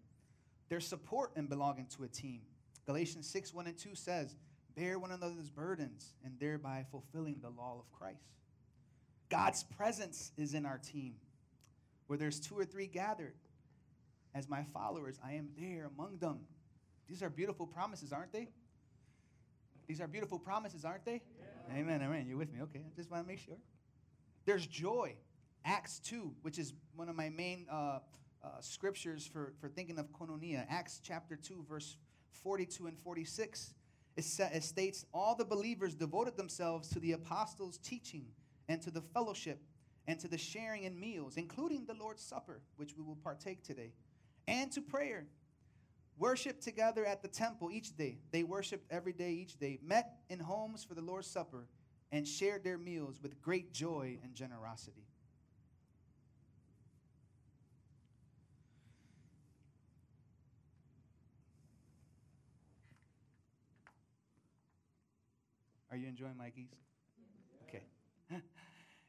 There's 0.69 0.87
support 0.87 1.31
in 1.35 1.45
belonging 1.45 1.85
to 1.97 2.03
a 2.03 2.07
team. 2.07 2.41
Galatians 2.87 3.29
6 3.29 3.53
1 3.53 3.67
and 3.67 3.77
2 3.77 3.93
says, 3.93 4.35
Bear 4.75 4.97
one 4.97 5.11
another's 5.11 5.51
burdens 5.51 6.13
and 6.25 6.33
thereby 6.39 6.85
fulfilling 6.89 7.37
the 7.41 7.49
law 7.49 7.77
of 7.79 7.91
Christ. 7.91 8.23
God's 9.29 9.63
presence 9.63 10.31
is 10.35 10.55
in 10.55 10.65
our 10.65 10.79
team. 10.79 11.13
Where 12.07 12.17
there's 12.17 12.39
two 12.39 12.57
or 12.57 12.65
three 12.65 12.87
gathered, 12.87 13.35
as 14.33 14.49
my 14.49 14.63
followers, 14.73 15.19
I 15.23 15.33
am 15.33 15.49
there 15.57 15.89
among 15.95 16.17
them. 16.17 16.39
These 17.07 17.21
are 17.21 17.29
beautiful 17.29 17.67
promises, 17.67 18.11
aren't 18.11 18.33
they? 18.33 18.47
These 19.87 20.01
are 20.01 20.07
beautiful 20.07 20.39
promises, 20.39 20.85
aren't 20.85 21.05
they? 21.05 21.21
Yeah. 21.69 21.79
Amen, 21.79 22.01
amen. 22.01 22.25
You're 22.27 22.37
with 22.37 22.51
me. 22.51 22.61
Okay, 22.63 22.79
I 22.79 22.95
just 22.95 23.11
want 23.11 23.23
to 23.23 23.27
make 23.27 23.39
sure. 23.39 23.57
There's 24.45 24.65
joy. 24.65 25.15
Acts 25.63 25.99
2, 25.99 26.33
which 26.41 26.57
is 26.57 26.73
one 26.95 27.07
of 27.07 27.15
my 27.15 27.29
main 27.29 27.67
uh, 27.71 27.99
uh, 28.43 28.47
scriptures 28.61 29.27
for, 29.27 29.53
for 29.59 29.69
thinking 29.69 29.99
of 29.99 30.11
koinonia. 30.11 30.65
Acts 30.69 30.99
chapter 31.03 31.35
2, 31.35 31.65
verse 31.69 31.97
42 32.43 32.87
and 32.87 32.97
46. 32.97 33.73
It, 34.17 34.23
sa- 34.23 34.49
it 34.51 34.63
states, 34.63 35.05
All 35.13 35.35
the 35.35 35.45
believers 35.45 35.93
devoted 35.93 36.37
themselves 36.37 36.89
to 36.89 36.99
the 36.99 37.11
apostles' 37.11 37.77
teaching 37.77 38.25
and 38.67 38.81
to 38.81 38.91
the 38.91 39.01
fellowship 39.01 39.61
and 40.07 40.19
to 40.19 40.27
the 40.27 40.37
sharing 40.37 40.83
in 40.83 40.99
meals, 40.99 41.37
including 41.37 41.85
the 41.85 41.93
Lord's 41.93 42.23
Supper, 42.23 42.61
which 42.77 42.95
we 42.97 43.03
will 43.03 43.17
partake 43.23 43.63
today, 43.63 43.93
and 44.47 44.71
to 44.71 44.81
prayer. 44.81 45.27
Worship 46.17 46.59
together 46.59 47.05
at 47.05 47.21
the 47.21 47.27
temple 47.27 47.71
each 47.71 47.95
day. 47.95 48.17
They 48.31 48.43
worshiped 48.43 48.91
every 48.91 49.13
day, 49.13 49.31
each 49.31 49.57
day, 49.57 49.79
met 49.83 50.17
in 50.29 50.39
homes 50.39 50.83
for 50.83 50.93
the 50.93 51.01
Lord's 51.01 51.27
Supper 51.27 51.67
and 52.11 52.27
shared 52.27 52.63
their 52.63 52.77
meals 52.77 53.19
with 53.21 53.41
great 53.41 53.71
joy 53.73 54.17
and 54.23 54.33
generosity. 54.33 55.07
Are 65.91 65.97
you 65.97 66.07
enjoying 66.07 66.37
geese? 66.55 66.67
Okay. 67.67 67.83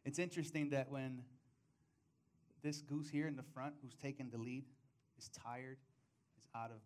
it's 0.04 0.18
interesting 0.18 0.70
that 0.70 0.90
when 0.90 1.22
this 2.62 2.82
goose 2.82 3.08
here 3.08 3.28
in 3.28 3.36
the 3.36 3.44
front, 3.54 3.74
who's 3.82 3.94
taking 3.94 4.30
the 4.30 4.38
lead, 4.38 4.64
is 5.16 5.28
tired, 5.28 5.78
is 6.36 6.44
out 6.56 6.70
of, 6.70 6.80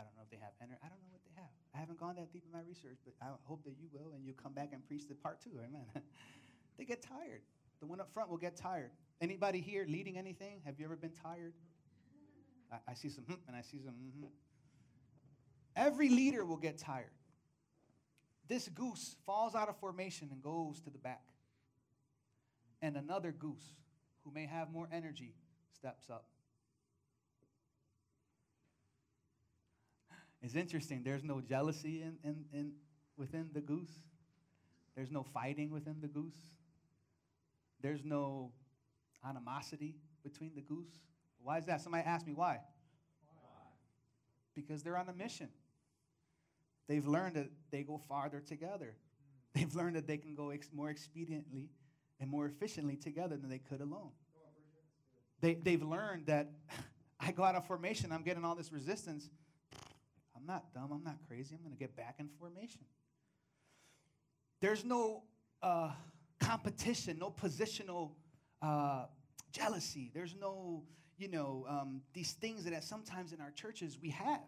I 0.00 0.02
don't 0.02 0.16
know 0.16 0.24
if 0.24 0.30
they 0.32 0.40
have 0.40 0.56
energy, 0.64 0.80
I 0.80 0.88
don't 0.88 0.96
know 1.04 1.12
what 1.12 1.20
they 1.28 1.36
have. 1.36 1.52
I 1.76 1.78
haven't 1.78 2.00
gone 2.00 2.16
that 2.16 2.32
deep 2.32 2.44
in 2.48 2.52
my 2.52 2.64
research, 2.64 2.96
but 3.04 3.12
I 3.20 3.28
hope 3.44 3.64
that 3.64 3.76
you 3.76 3.92
will, 3.92 4.16
and 4.16 4.24
you 4.24 4.32
come 4.32 4.52
back 4.52 4.70
and 4.72 4.80
preach 4.88 5.06
the 5.06 5.14
part 5.14 5.44
two. 5.44 5.60
Amen. 5.60 5.84
they 6.78 6.84
get 6.84 7.02
tired. 7.02 7.44
The 7.80 7.86
one 7.86 8.00
up 8.00 8.08
front 8.12 8.30
will 8.30 8.40
get 8.40 8.56
tired. 8.56 8.90
Anybody 9.20 9.60
here 9.60 9.84
leading 9.86 10.16
anything? 10.16 10.62
Have 10.64 10.80
you 10.80 10.86
ever 10.86 10.96
been 10.96 11.12
tired? 11.12 11.52
I, 12.72 12.92
I 12.92 12.94
see 12.94 13.10
some, 13.10 13.24
and 13.46 13.54
I 13.54 13.60
see 13.60 13.78
some. 13.84 13.92
Mm-hmm. 13.92 14.32
Every 15.76 16.08
leader 16.08 16.44
will 16.44 16.56
get 16.56 16.78
tired. 16.78 17.12
This 18.48 18.68
goose 18.68 19.16
falls 19.26 19.54
out 19.54 19.68
of 19.68 19.76
formation 19.76 20.28
and 20.32 20.42
goes 20.42 20.80
to 20.80 20.90
the 20.90 20.98
back. 20.98 21.22
And 22.82 22.96
another 22.96 23.32
goose, 23.32 23.76
who 24.24 24.32
may 24.32 24.46
have 24.46 24.72
more 24.72 24.88
energy, 24.90 25.34
steps 25.74 26.08
up. 26.10 26.24
It's 30.42 30.54
interesting. 30.54 31.02
There's 31.02 31.24
no 31.24 31.40
jealousy 31.40 32.02
in, 32.02 32.16
in, 32.24 32.44
in, 32.52 32.72
within 33.16 33.50
the 33.52 33.60
goose. 33.60 33.92
There's 34.96 35.10
no 35.10 35.22
fighting 35.22 35.70
within 35.70 35.96
the 36.00 36.08
goose. 36.08 36.38
There's 37.82 38.04
no 38.04 38.52
animosity 39.24 39.96
between 40.22 40.54
the 40.54 40.62
goose. 40.62 40.90
Why 41.42 41.58
is 41.58 41.66
that? 41.66 41.80
Somebody 41.80 42.04
asked 42.04 42.26
me 42.26 42.32
why. 42.34 42.60
why? 43.42 43.70
Because 44.54 44.82
they're 44.82 44.96
on 44.96 45.08
a 45.08 45.12
mission. 45.12 45.48
They've 46.88 47.06
learned 47.06 47.36
that 47.36 47.50
they 47.70 47.82
go 47.82 47.98
farther 47.98 48.40
together. 48.40 48.96
They've 49.54 49.74
learned 49.74 49.96
that 49.96 50.06
they 50.06 50.16
can 50.16 50.34
go 50.34 50.50
ex- 50.50 50.70
more 50.72 50.92
expediently 50.92 51.68
and 52.20 52.30
more 52.30 52.46
efficiently 52.46 52.96
together 52.96 53.36
than 53.36 53.48
they 53.48 53.58
could 53.58 53.80
alone. 53.80 54.10
They, 55.40 55.54
they've 55.54 55.82
learned 55.82 56.26
that 56.26 56.50
I 57.20 57.32
go 57.32 57.42
out 57.42 57.54
of 57.54 57.66
formation, 57.66 58.12
I'm 58.12 58.22
getting 58.22 58.44
all 58.44 58.54
this 58.54 58.72
resistance. 58.72 59.28
I'm 60.40 60.46
not 60.46 60.72
dumb. 60.72 60.90
I'm 60.92 61.04
not 61.04 61.18
crazy. 61.28 61.54
I'm 61.54 61.62
going 61.62 61.74
to 61.74 61.78
get 61.78 61.96
back 61.96 62.16
in 62.18 62.28
formation. 62.38 62.80
There's 64.60 64.84
no 64.84 65.24
uh, 65.62 65.90
competition, 66.38 67.18
no 67.18 67.30
positional 67.30 68.12
uh, 68.62 69.04
jealousy. 69.52 70.10
There's 70.14 70.34
no, 70.38 70.84
you 71.18 71.28
know, 71.28 71.66
um, 71.68 72.02
these 72.14 72.32
things 72.32 72.64
that 72.64 72.84
sometimes 72.84 73.32
in 73.32 73.40
our 73.40 73.50
churches 73.50 73.98
we 74.00 74.10
have. 74.10 74.40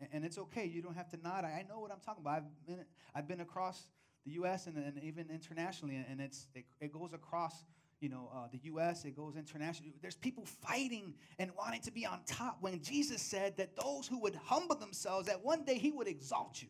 And, 0.00 0.08
and 0.12 0.24
it's 0.24 0.38
okay. 0.38 0.66
You 0.66 0.82
don't 0.82 0.96
have 0.96 1.10
to 1.10 1.18
nod. 1.22 1.44
I, 1.44 1.48
I 1.48 1.66
know 1.68 1.80
what 1.80 1.90
I'm 1.90 2.00
talking 2.00 2.22
about. 2.22 2.38
I've 2.38 2.66
been, 2.66 2.84
I've 3.14 3.28
been 3.28 3.40
across 3.40 3.80
the 4.24 4.32
U.S. 4.32 4.66
and, 4.66 4.76
and 4.76 5.02
even 5.02 5.28
internationally, 5.30 5.96
and 5.96 6.20
it's, 6.20 6.46
it, 6.54 6.64
it 6.80 6.92
goes 6.92 7.12
across 7.12 7.64
you 8.00 8.08
know, 8.08 8.30
uh, 8.34 8.48
the 8.52 8.58
U.S., 8.64 9.04
it 9.04 9.16
goes 9.16 9.36
international. 9.36 9.90
There's 10.02 10.16
people 10.16 10.44
fighting 10.44 11.14
and 11.38 11.50
wanting 11.56 11.80
to 11.82 11.90
be 11.90 12.04
on 12.04 12.20
top 12.26 12.58
when 12.60 12.82
Jesus 12.82 13.22
said 13.22 13.56
that 13.56 13.74
those 13.76 14.06
who 14.06 14.18
would 14.20 14.34
humble 14.34 14.76
themselves, 14.76 15.26
that 15.28 15.42
one 15.42 15.64
day 15.64 15.78
he 15.78 15.90
would 15.90 16.08
exalt 16.08 16.60
you. 16.60 16.68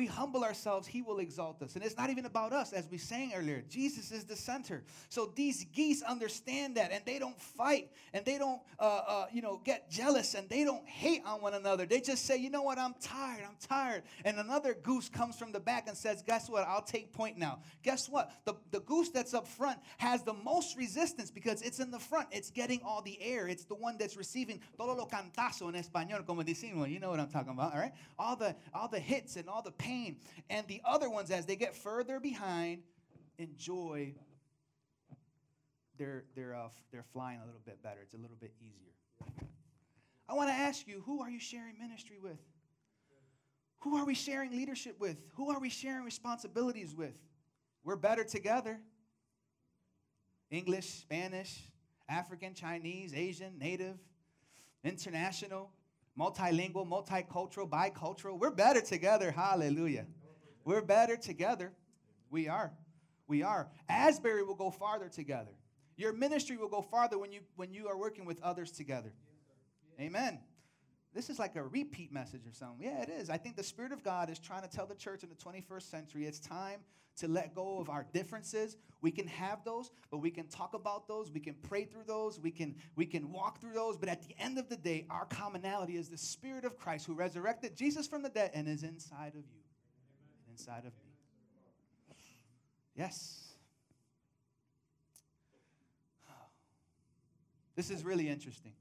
We 0.00 0.06
humble 0.06 0.44
ourselves, 0.44 0.88
He 0.88 1.02
will 1.02 1.18
exalt 1.18 1.60
us. 1.60 1.74
And 1.76 1.84
it's 1.84 1.94
not 1.94 2.08
even 2.08 2.24
about 2.24 2.54
us, 2.54 2.72
as 2.72 2.88
we 2.90 2.96
sang 2.96 3.34
earlier. 3.36 3.62
Jesus 3.68 4.10
is 4.10 4.24
the 4.24 4.34
center. 4.34 4.82
So 5.10 5.30
these 5.36 5.66
geese 5.74 6.00
understand 6.00 6.78
that, 6.78 6.90
and 6.90 7.04
they 7.04 7.18
don't 7.18 7.38
fight, 7.38 7.90
and 8.14 8.24
they 8.24 8.38
don't, 8.38 8.62
uh, 8.78 9.02
uh, 9.06 9.26
you 9.30 9.42
know, 9.42 9.60
get 9.62 9.90
jealous, 9.90 10.32
and 10.32 10.48
they 10.48 10.64
don't 10.64 10.88
hate 10.88 11.20
on 11.26 11.42
one 11.42 11.52
another. 11.52 11.84
They 11.84 12.00
just 12.00 12.24
say, 12.24 12.38
you 12.38 12.48
know 12.48 12.62
what, 12.62 12.78
I'm 12.78 12.94
tired, 12.98 13.44
I'm 13.46 13.56
tired. 13.60 14.04
And 14.24 14.38
another 14.38 14.72
goose 14.72 15.10
comes 15.10 15.36
from 15.36 15.52
the 15.52 15.60
back 15.60 15.86
and 15.86 15.94
says, 15.94 16.22
guess 16.26 16.48
what, 16.48 16.66
I'll 16.66 16.80
take 16.80 17.12
point 17.12 17.36
now. 17.36 17.58
Guess 17.82 18.08
what, 18.08 18.32
the, 18.46 18.54
the 18.70 18.80
goose 18.80 19.10
that's 19.10 19.34
up 19.34 19.46
front 19.46 19.78
has 19.98 20.22
the 20.22 20.32
most 20.32 20.78
resistance 20.78 21.30
because 21.30 21.60
it's 21.60 21.78
in 21.78 21.90
the 21.90 21.98
front. 21.98 22.28
It's 22.30 22.50
getting 22.50 22.80
all 22.82 23.02
the 23.02 23.20
air. 23.20 23.48
It's 23.48 23.64
the 23.64 23.74
one 23.74 23.98
that's 23.98 24.16
receiving 24.16 24.62
todo 24.78 24.94
lo 24.94 25.06
cantazo 25.06 25.68
en 25.68 25.74
español, 25.74 26.24
como 26.26 26.42
decimos. 26.42 26.90
You 26.90 27.00
know 27.00 27.10
what 27.10 27.20
I'm 27.20 27.28
talking 27.28 27.52
about, 27.52 27.74
all 27.74 27.80
right? 27.80 27.92
All 28.18 28.34
the 28.34 28.56
all 28.72 28.88
the 28.88 28.98
hits 28.98 29.36
and 29.36 29.46
all 29.46 29.60
the 29.60 29.72
pain. 29.72 29.89
And 30.48 30.66
the 30.66 30.80
other 30.84 31.08
ones, 31.10 31.30
as 31.30 31.46
they 31.46 31.56
get 31.56 31.74
further 31.74 32.20
behind, 32.20 32.82
enjoy 33.38 34.14
they're, 36.00 36.24
they're, 36.34 36.54
uh, 36.54 36.68
they're 36.90 37.04
flying 37.12 37.40
a 37.42 37.44
little 37.44 37.60
bit 37.66 37.82
better. 37.82 38.00
It's 38.02 38.14
a 38.14 38.16
little 38.16 38.36
bit 38.40 38.54
easier. 38.58 38.94
I 40.26 40.32
want 40.32 40.48
to 40.48 40.54
ask 40.54 40.88
you 40.88 41.02
who 41.04 41.20
are 41.20 41.28
you 41.28 41.38
sharing 41.38 41.78
ministry 41.78 42.16
with? 42.22 42.38
Who 43.80 43.96
are 43.98 44.06
we 44.06 44.14
sharing 44.14 44.52
leadership 44.52 44.96
with? 44.98 45.18
Who 45.34 45.50
are 45.50 45.60
we 45.60 45.68
sharing 45.68 46.04
responsibilities 46.04 46.94
with? 46.94 47.12
We're 47.84 47.96
better 47.96 48.24
together. 48.24 48.80
English, 50.50 50.86
Spanish, 50.86 51.68
African, 52.08 52.54
Chinese, 52.54 53.12
Asian, 53.14 53.58
Native, 53.58 53.98
international, 54.82 55.70
multilingual, 56.18 56.86
multicultural, 56.86 57.68
bicultural. 57.68 58.38
We're 58.38 58.50
better 58.50 58.80
together. 58.80 59.30
Hallelujah. 59.30 60.06
We're 60.64 60.82
better 60.82 61.16
together. 61.16 61.72
We 62.30 62.48
are. 62.48 62.72
We 63.26 63.42
are. 63.42 63.68
Asbury 63.88 64.42
will 64.42 64.54
go 64.54 64.70
farther 64.70 65.08
together. 65.08 65.52
Your 65.96 66.12
ministry 66.12 66.56
will 66.56 66.68
go 66.68 66.82
farther 66.82 67.18
when 67.18 67.32
you 67.32 67.40
when 67.56 67.72
you 67.72 67.88
are 67.88 67.98
working 67.98 68.24
with 68.24 68.40
others 68.42 68.70
together. 68.72 69.12
Amen. 70.00 70.38
This 71.14 71.28
is 71.28 71.38
like 71.38 71.56
a 71.56 71.62
repeat 71.62 72.12
message 72.12 72.46
or 72.46 72.52
something. 72.52 72.86
Yeah, 72.86 73.02
it 73.02 73.08
is. 73.08 73.30
I 73.30 73.36
think 73.36 73.56
the 73.56 73.64
Spirit 73.64 73.92
of 73.92 74.04
God 74.04 74.30
is 74.30 74.38
trying 74.38 74.62
to 74.62 74.68
tell 74.68 74.86
the 74.86 74.94
church 74.94 75.22
in 75.24 75.28
the 75.28 75.34
21st 75.34 75.82
century 75.82 76.26
it's 76.26 76.38
time 76.38 76.80
to 77.16 77.26
let 77.26 77.54
go 77.54 77.80
of 77.80 77.90
our 77.90 78.06
differences. 78.12 78.76
We 79.00 79.10
can 79.10 79.26
have 79.26 79.64
those, 79.64 79.90
but 80.10 80.18
we 80.18 80.30
can 80.30 80.46
talk 80.46 80.74
about 80.74 81.08
those. 81.08 81.30
We 81.32 81.40
can 81.40 81.54
pray 81.68 81.84
through 81.84 82.04
those. 82.06 82.38
We 82.38 82.52
can, 82.52 82.76
we 82.94 83.06
can 83.06 83.32
walk 83.32 83.60
through 83.60 83.72
those. 83.72 83.96
But 83.96 84.08
at 84.08 84.22
the 84.22 84.36
end 84.38 84.56
of 84.58 84.68
the 84.68 84.76
day, 84.76 85.06
our 85.10 85.24
commonality 85.24 85.96
is 85.96 86.08
the 86.08 86.18
Spirit 86.18 86.64
of 86.64 86.78
Christ 86.78 87.06
who 87.06 87.14
resurrected 87.14 87.76
Jesus 87.76 88.06
from 88.06 88.22
the 88.22 88.30
dead 88.30 88.52
and 88.54 88.68
is 88.68 88.84
inside 88.84 89.34
of 89.34 89.44
you, 89.50 89.62
and 90.46 90.52
inside 90.52 90.84
of 90.86 90.92
me. 90.96 91.10
Yes. 92.96 93.50
This 97.76 97.90
is 97.90 98.04
really 98.04 98.28
interesting. 98.28 98.72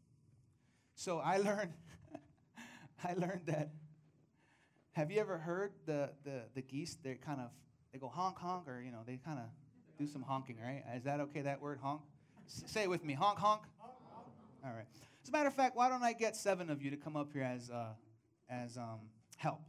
So 0.95 1.19
I 1.19 1.37
learned, 1.37 1.71
I 3.03 3.13
learned 3.13 3.43
that. 3.47 3.69
Have 4.93 5.11
you 5.11 5.19
ever 5.19 5.37
heard 5.37 5.71
the, 5.85 6.09
the, 6.23 6.41
the 6.55 6.61
geese? 6.61 6.97
They 7.01 7.15
kind 7.15 7.39
of 7.39 7.49
they 7.93 7.99
go 7.99 8.07
honk 8.07 8.37
honk, 8.37 8.67
or 8.67 8.81
you 8.81 8.91
know 8.91 8.99
they 9.05 9.17
kind 9.17 9.39
of 9.39 9.45
do 9.97 10.07
some 10.07 10.21
honking, 10.21 10.57
right? 10.61 10.83
Is 10.95 11.03
that 11.03 11.19
okay? 11.19 11.41
That 11.41 11.61
word 11.61 11.79
honk. 11.81 12.01
Say 12.47 12.83
it 12.83 12.89
with 12.89 13.03
me, 13.03 13.13
honk 13.13 13.39
honk. 13.39 13.61
All 14.63 14.71
right. 14.71 14.85
As 15.23 15.29
a 15.29 15.31
matter 15.31 15.47
of 15.47 15.53
fact, 15.53 15.75
why 15.75 15.89
don't 15.89 16.03
I 16.03 16.13
get 16.13 16.35
seven 16.35 16.69
of 16.69 16.81
you 16.81 16.89
to 16.91 16.97
come 16.97 17.15
up 17.15 17.31
here 17.31 17.43
as 17.43 17.69
uh, 17.69 17.93
as 18.49 18.77
um, 18.77 18.99
help? 19.37 19.61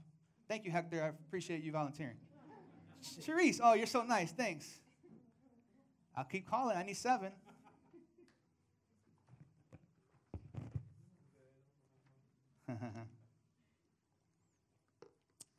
Thank 0.48 0.64
you, 0.64 0.70
Hector. 0.70 1.02
I 1.02 1.08
appreciate 1.08 1.62
you 1.62 1.72
volunteering. 1.72 2.16
Cherise, 3.22 3.60
oh, 3.62 3.74
you're 3.74 3.86
so 3.86 4.02
nice. 4.02 4.32
Thanks. 4.32 4.68
I'll 6.16 6.24
keep 6.24 6.48
calling. 6.48 6.76
I 6.76 6.82
need 6.82 6.96
seven. 6.96 7.32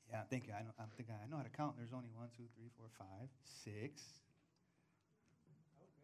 yeah, 0.09 0.21
thank 0.29 0.47
you. 0.47 0.53
I 0.53 0.63
know, 0.63 0.71
I'm 0.79 0.87
I 0.97 1.27
know 1.29 1.35
how 1.37 1.43
to 1.43 1.49
count. 1.49 1.75
There's 1.77 1.93
only 1.93 2.09
one, 2.15 2.29
two, 2.35 2.43
three, 2.55 2.71
four, 2.77 2.87
five, 2.97 3.29
six. 3.43 4.01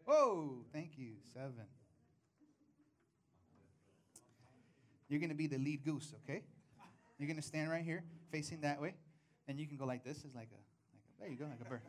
Whoa, 0.05 0.65
thank 0.73 0.97
you. 0.97 1.13
Seven. 1.33 1.65
You're 5.09 5.19
going 5.19 5.29
to 5.29 5.35
be 5.35 5.47
the 5.47 5.57
lead 5.57 5.83
goose, 5.85 6.13
okay? 6.23 6.43
You're 7.17 7.27
going 7.27 7.37
to 7.37 7.43
stand 7.43 7.71
right 7.71 7.83
here, 7.83 8.03
facing 8.31 8.61
that 8.61 8.81
way, 8.81 8.93
and 9.47 9.59
you 9.59 9.65
can 9.65 9.77
go 9.77 9.85
like 9.85 10.03
this. 10.03 10.23
It's 10.25 10.35
like 10.35 10.49
a, 10.51 10.59
like 10.93 11.03
a 11.03 11.21
there 11.21 11.29
you 11.29 11.37
go, 11.37 11.45
like 11.45 11.61
a 11.61 11.65
bird. 11.69 11.81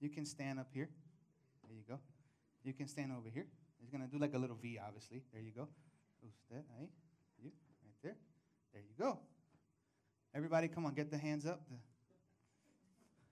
You 0.00 0.10
can 0.10 0.26
stand 0.26 0.60
up 0.60 0.68
here. 0.72 0.90
There 1.66 1.76
you 1.76 1.84
go. 1.88 1.98
You 2.62 2.74
can 2.74 2.88
stand 2.88 3.12
over 3.12 3.30
here. 3.32 3.46
It's 3.80 3.90
going 3.90 4.04
to 4.04 4.10
do 4.10 4.18
like 4.18 4.34
a 4.34 4.38
little 4.38 4.56
V, 4.60 4.78
obviously. 4.86 5.22
There 5.32 5.42
you 5.42 5.50
go. 5.50 5.68
There. 8.04 8.16
There 8.72 8.82
you 8.82 8.94
go. 8.98 9.18
Everybody, 10.34 10.68
come 10.68 10.86
on, 10.86 10.94
get 10.94 11.10
the 11.10 11.18
hands 11.18 11.46
up. 11.46 11.62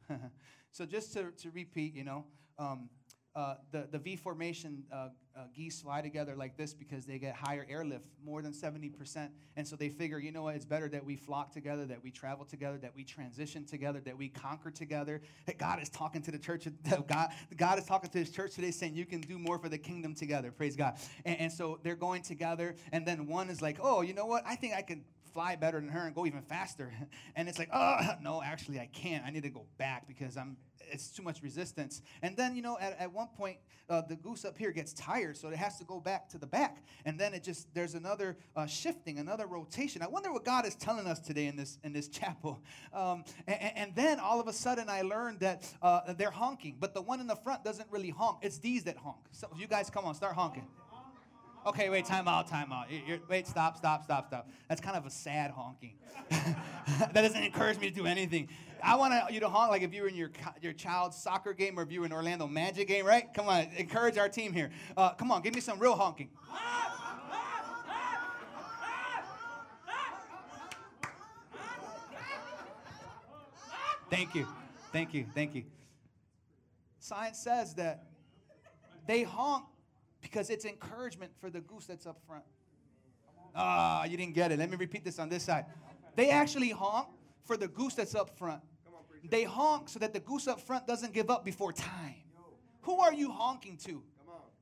so 0.73 0.87
just 0.87 1.13
to, 1.13 1.31
to 1.31 1.51
repeat, 1.51 1.95
you 1.95 2.05
know, 2.05 2.25
um, 2.59 2.89
uh, 3.35 3.55
the, 3.71 3.89
the 3.91 3.99
V 3.99 4.17
formation 4.17 4.85
uh, 4.93 5.09
uh, 5.35 5.45
geese 5.55 5.81
fly 5.81 6.03
together 6.03 6.37
like 6.37 6.57
this 6.57 6.75
because 6.75 7.07
they 7.07 7.19
get 7.19 7.35
higher 7.35 7.67
airlift, 7.69 8.05
more 8.23 8.43
than 8.43 8.53
70%. 8.53 9.31
And 9.57 9.67
so 9.67 9.75
they 9.75 9.89
figure, 9.89 10.19
you 10.19 10.33
know 10.33 10.43
what, 10.43 10.55
it's 10.55 10.67
better 10.67 10.89
that 10.91 11.05
we 11.05 11.17
flock 11.17 11.51
together, 11.51 11.87
that 11.87 12.03
we 12.03 12.11
travel 12.11 12.45
together, 12.45 12.77
that 12.79 12.95
we 12.95 13.05
transition 13.05 13.65
together, 13.65 14.01
that 14.01 14.17
we 14.17 14.29
conquer 14.29 14.71
together. 14.71 15.23
That 15.47 15.57
God 15.57 15.81
is 15.81 15.89
talking 15.89 16.21
to 16.23 16.31
the 16.31 16.39
church. 16.39 16.69
God, 17.09 17.31
God 17.57 17.79
is 17.79 17.87
talking 17.87 18.11
to 18.11 18.19
his 18.19 18.31
church 18.31 18.55
today 18.55 18.71
saying, 18.71 18.95
you 18.95 19.07
can 19.07 19.23
do 19.23 19.39
more 19.39 19.59
for 19.59 19.71
the 19.71 19.79
kingdom 19.79 20.15
together. 20.15 20.51
Praise 20.51 20.77
God. 20.77 20.99
And, 21.25 21.41
and 21.41 21.53
so 21.53 21.81
they're 21.83 21.97
going 21.97 22.23
together. 22.23 22.77
And 22.93 23.07
then 23.07 23.27
one 23.27 23.49
is 23.49 23.63
like, 23.63 23.79
oh, 23.81 24.03
you 24.03 24.13
know 24.13 24.27
what, 24.27 24.45
I 24.47 24.57
think 24.57 24.75
I 24.75 24.83
can 24.83 25.05
fly 25.33 25.57
better 25.57 25.81
than 25.81 25.89
her 25.89 26.07
and 26.07 26.15
go 26.15 26.27
even 26.27 26.43
faster. 26.43 26.93
And 27.35 27.49
it's 27.49 27.59
like, 27.59 27.71
oh, 27.73 27.99
no, 28.23 28.43
actually, 28.43 28.79
I 28.79 28.87
can't. 28.93 29.25
I 29.25 29.31
need 29.31 29.45
to 29.45 29.51
go 29.51 29.65
back 29.79 30.07
because 30.07 30.37
I'm 30.37 30.57
it's 30.91 31.09
too 31.11 31.23
much 31.23 31.43
resistance. 31.43 32.03
And 32.23 32.37
then, 32.37 32.55
you 32.55 32.63
know, 32.63 32.79
at, 32.81 32.99
at 32.99 33.13
one 33.13 33.29
point, 33.29 33.59
uh, 33.89 34.03
the 34.03 34.17
goose 34.17 34.45
up 34.45 34.57
here 34.57 34.71
gets 34.71 34.93
tired, 34.93 35.37
so 35.37 35.49
it 35.49 35.57
has 35.57 35.79
to 35.79 35.85
go 35.85 36.01
back 36.01 36.29
to 36.31 36.39
the 36.39 36.47
back. 36.47 36.85
And 37.05 37.19
then 37.19 37.35
it 37.35 37.43
just, 37.43 37.73
there's 37.75 37.95
another 37.95 38.37
uh, 38.57 38.67
shifting, 38.67 39.19
another 39.19 39.47
rotation. 39.47 40.03
I 40.03 40.07
wonder 40.07 40.33
what 40.33 40.45
God 40.45 40.67
is 40.67 40.75
telling 40.75 41.07
us 41.07 41.19
today 41.19 41.47
in 41.47 41.57
this, 41.57 41.79
in 41.83 41.93
this 41.93 42.09
chapel. 42.09 42.61
Um, 42.93 43.25
and, 43.47 43.77
and, 43.77 43.95
then 43.95 44.21
all 44.21 44.41
of 44.41 44.49
a 44.49 44.53
sudden, 44.53 44.89
I 44.89 45.03
learned 45.03 45.41
that 45.41 45.71
uh, 45.83 46.13
they're 46.15 46.31
honking, 46.31 46.77
but 46.81 46.95
the 46.95 47.03
one 47.03 47.21
in 47.21 47.27
the 47.27 47.37
front 47.37 47.65
doesn't 47.65 47.91
really 47.91 48.11
honk. 48.11 48.39
It's 48.43 48.59
these 48.59 48.85
that 48.85 48.97
honk. 48.97 49.19
So 49.33 49.49
you 49.57 49.67
guys, 49.67 49.91
come 49.91 50.05
on, 50.05 50.15
start 50.15 50.35
honking. 50.35 50.67
Okay, 51.65 51.91
wait, 51.91 52.05
time 52.05 52.27
out, 52.27 52.49
time 52.49 52.73
out. 52.73 52.87
You're, 53.07 53.21
wait, 53.29 53.47
stop, 53.47 53.77
stop, 53.77 54.03
stop, 54.03 54.27
stop. 54.27 54.49
That's 54.69 54.81
kind 54.81 54.97
of 54.97 55.07
a 55.07 55.11
sad 55.11 55.53
honking. 55.53 55.95
that 56.31 57.15
doesn't 57.15 57.43
encourage 57.43 57.79
me 57.79 57.89
to 57.89 57.95
do 57.95 58.05
anything. 58.05 58.49
I 58.83 58.97
want 58.97 59.33
you 59.33 59.39
to 59.41 59.49
honk 59.49 59.71
like 59.71 59.83
if 59.83 59.95
you 59.95 60.03
were 60.03 60.09
in 60.09 60.17
your, 60.17 60.31
your 60.61 60.73
child's 60.73 61.17
soccer 61.17 61.53
game 61.53 61.79
or 61.79 61.83
if 61.83 61.93
you 61.93 62.01
were 62.01 62.07
in 62.07 62.13
Orlando 62.13 62.49
Magic 62.49 62.89
game, 62.89 63.07
right? 63.07 63.33
Come 63.33 63.49
on, 63.49 63.69
encourage 63.77 64.19
our 64.19 64.29
team 64.29 64.53
here. 64.53 64.71
Uh, 64.97 65.11
come 65.11 65.31
on, 65.31 65.41
give 65.43 65.55
me 65.55 65.61
some 65.61 65.79
real 65.79 65.95
honking. 65.95 66.31
Thank 74.11 74.35
you, 74.35 74.47
thank 74.93 75.15
you, 75.15 75.27
thank 75.33 75.55
you. 75.55 75.63
Science 76.99 77.39
says 77.39 77.75
that 77.75 78.05
they 79.07 79.23
honk 79.23 79.65
because 80.23 80.49
it's 80.49 80.65
encouragement 80.65 81.33
for 81.41 81.51
the 81.51 81.61
goose 81.61 81.87
that's 81.87 82.07
up 82.07 82.19
front. 82.27 82.45
Ah, 83.55 84.05
you 84.05 84.17
didn't 84.17 84.35
get 84.35 84.51
it. 84.53 84.59
Let 84.59 84.71
me 84.71 84.77
repeat 84.77 85.05
this 85.05 85.19
on 85.19 85.29
this 85.29 85.43
side. 85.43 85.67
They 86.17 86.31
actually 86.31 86.71
honk 86.71 87.09
for 87.45 87.57
the 87.57 87.69
goose 87.69 87.95
that's 87.95 88.15
up 88.15 88.39
front. 88.39 88.63
They 89.29 89.45
honk 89.45 89.89
so 89.89 89.99
that 89.99 90.13
the 90.13 90.21
goose 90.21 90.49
up 90.49 90.61
front 90.61 90.87
doesn't 90.87 91.13
give 91.13 91.31
up 91.31 91.45
before 91.45 91.73
time. 91.73 92.15
Who 92.83 93.01
are 93.01 93.13
you 93.13 93.31
honking 93.31 93.77
to? 93.85 94.03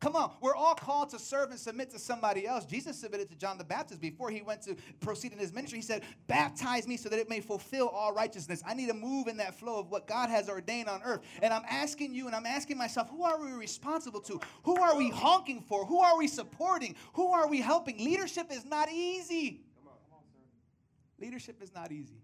Come 0.01 0.17
on, 0.17 0.33
we're 0.41 0.57
all 0.57 0.75
called 0.75 1.11
to 1.11 1.19
serve 1.19 1.51
and 1.51 1.61
submit 1.61 1.91
to 1.91 1.99
somebody 1.99 2.47
else. 2.47 2.65
Jesus 2.65 2.99
submitted 2.99 3.29
to 3.29 3.37
John 3.37 3.59
the 3.59 3.65
Baptist 3.65 4.01
before 4.01 4.31
he 4.31 4.41
went 4.41 4.63
to 4.63 4.75
proceed 5.01 5.33
in 5.33 5.39
his 5.39 5.53
ministry. 5.53 5.79
He 5.79 5.85
said, 5.85 6.05
Baptize 6.27 6.89
me 6.89 6.97
so 6.97 7.11
that 7.11 7.19
it 7.19 7.29
may 7.29 7.41
fulfill 7.41 7.89
all 7.89 8.15
righteousness. 8.15 8.63
I 8.67 8.73
need 8.73 8.89
to 8.89 8.95
move 8.95 9.29
in 9.29 9.37
that 9.37 9.55
flow 9.55 9.79
of 9.79 9.91
what 9.91 10.07
God 10.07 10.31
has 10.31 10.49
ordained 10.49 10.89
on 10.89 11.03
earth. 11.05 11.21
And 11.43 11.53
I'm 11.53 11.65
asking 11.69 12.15
you 12.15 12.29
and 12.29 12.35
I'm 12.35 12.47
asking 12.47 12.79
myself, 12.79 13.11
who 13.11 13.25
are 13.25 13.39
we 13.39 13.53
responsible 13.53 14.21
to? 14.23 14.41
Who 14.63 14.81
are 14.81 14.97
we 14.97 15.11
honking 15.11 15.61
for? 15.61 15.85
Who 15.85 16.01
are 16.01 16.17
we 16.17 16.29
supporting? 16.29 16.97
Who 17.13 17.33
are 17.33 17.47
we 17.47 17.61
helping? 17.61 17.99
Leadership 17.99 18.47
is 18.51 18.65
not 18.65 18.91
easy. 18.91 19.61
Come 19.77 19.89
on. 19.89 19.99
Come 20.09 20.19
on, 20.19 21.25
Leadership 21.27 21.63
is 21.63 21.75
not 21.75 21.93
easy. 21.93 22.23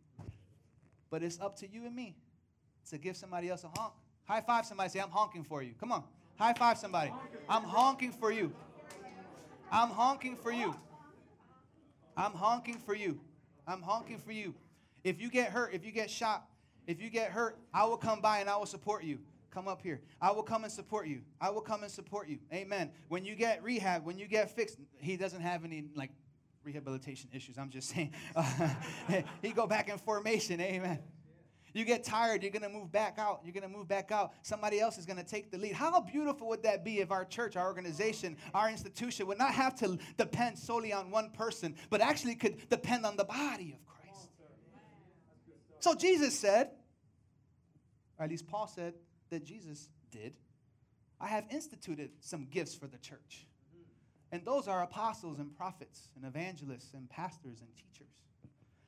But 1.11 1.23
it's 1.23 1.39
up 1.41 1.59
to 1.59 1.69
you 1.69 1.85
and 1.85 1.95
me 1.95 2.17
to 2.89 2.97
give 2.97 3.19
somebody 3.19 3.51
else 3.51 3.65
a 3.65 3.79
honk. 3.79 3.93
High 4.25 4.41
five 4.41 4.65
somebody, 4.65 4.89
say, 4.89 5.01
I'm 5.01 5.11
honking 5.11 5.45
for 5.45 5.63
you. 5.63 5.75
Come 5.79 5.93
on. 5.93 6.05
High 6.39 6.53
five 6.53 6.79
somebody. 6.79 7.13
I'm 7.49 7.63
honking 7.63 8.13
for 8.13 8.31
you. 8.31 8.53
I'm 9.71 9.89
honking 9.91 10.37
for 10.37 10.53
you. 10.53 10.75
I'm 12.17 12.33
honking 12.33 12.79
for 12.79 12.95
you. 12.95 13.21
I'm 13.67 13.83
honking 13.83 14.19
for 14.19 14.33
you. 14.33 14.55
If 15.05 15.21
you 15.21 15.31
get 15.31 15.51
hurt, 15.51 15.73
if 15.75 15.85
you 15.85 15.93
get 15.93 16.11
shot, 16.11 16.47
if 16.87 17.01
you 17.01 17.11
get 17.11 17.31
hurt, 17.31 17.59
I 17.73 17.85
will 17.85 17.97
come 17.97 18.21
by 18.21 18.39
and 18.39 18.49
I 18.49 18.57
will 18.57 18.67
support 18.67 19.05
you. 19.05 19.19
Come 19.51 19.69
up 19.69 19.81
here. 19.83 20.01
I 20.21 20.31
will 20.33 20.43
come 20.43 20.65
and 20.65 20.73
support 20.73 21.07
you. 21.09 21.23
I 21.41 21.51
will 21.51 21.63
come 21.63 21.83
and 21.83 21.91
support 21.91 22.29
you. 22.29 22.39
Amen. 22.53 22.91
When 23.09 23.25
you 23.25 23.35
get 23.35 23.63
rehab, 23.63 24.05
when 24.05 24.19
you 24.19 24.27
get 24.27 24.51
fixed, 24.51 24.79
he 24.99 25.17
doesn't 25.17 25.41
have 25.41 25.65
any 25.65 25.85
like 25.95 26.11
rehabilitation 26.63 27.31
issues. 27.33 27.57
I'm 27.57 27.71
just 27.71 27.89
saying. 27.89 28.13
he 29.43 29.53
go 29.53 29.67
back 29.67 29.89
in 29.89 29.97
formation. 29.99 30.61
Amen. 30.61 30.99
You 31.77 31.85
get 31.85 32.05
tired, 32.05 32.43
you're 32.43 32.53
going 32.53 32.63
to 32.63 32.71
move 32.71 32.91
back 32.91 33.19
out. 33.19 33.43
You're 33.45 33.53
going 33.53 33.63
to 33.63 33.69
move 33.69 33.87
back 33.87 34.11
out. 34.11 34.33
Somebody 34.41 34.81
else 34.81 34.97
is 34.97 35.05
going 35.05 35.19
to 35.19 35.25
take 35.25 35.51
the 35.51 35.59
lead. 35.59 35.75
How 35.75 36.01
beautiful 36.01 36.49
would 36.49 36.63
that 36.63 36.87
be 36.87 37.01
if 37.01 37.11
our 37.11 37.27
church, 37.27 37.55
our 37.55 37.67
organization, 37.67 38.39
our 38.55 38.71
institution 38.71 39.27
would 39.27 39.37
not 39.37 39.53
have 39.53 39.75
to 39.81 39.99
depend 40.17 40.59
solely 40.59 40.95
on 40.95 41.11
one 41.11 41.33
person, 41.33 41.75
but 41.91 42.01
actually 42.01 42.35
could 42.35 42.67
depend 42.71 43.05
on 43.05 43.17
the 43.17 43.25
body 43.25 43.77
of 43.79 43.85
Christ? 43.85 44.31
So 45.81 45.95
Jesus 45.95 46.39
said, 46.39 46.71
or 48.19 48.25
at 48.25 48.31
least 48.31 48.47
Paul 48.47 48.69
said 48.69 48.95
that 49.29 49.45
Jesus 49.45 49.91
did, 50.11 50.33
I 51.21 51.27
have 51.27 51.45
instituted 51.51 52.11
some 52.21 52.47
gifts 52.47 52.75
for 52.75 52.87
the 52.87 52.97
church. 52.97 53.47
And 54.33 54.47
those 54.47 54.67
are 54.67 54.83
apostles 54.83 55.39
and 55.39 55.55
prophets 55.55 56.09
and 56.17 56.25
evangelists 56.25 56.95
and 56.95 57.07
pastors 57.11 57.61
and 57.61 57.69
teachers. 57.77 58.15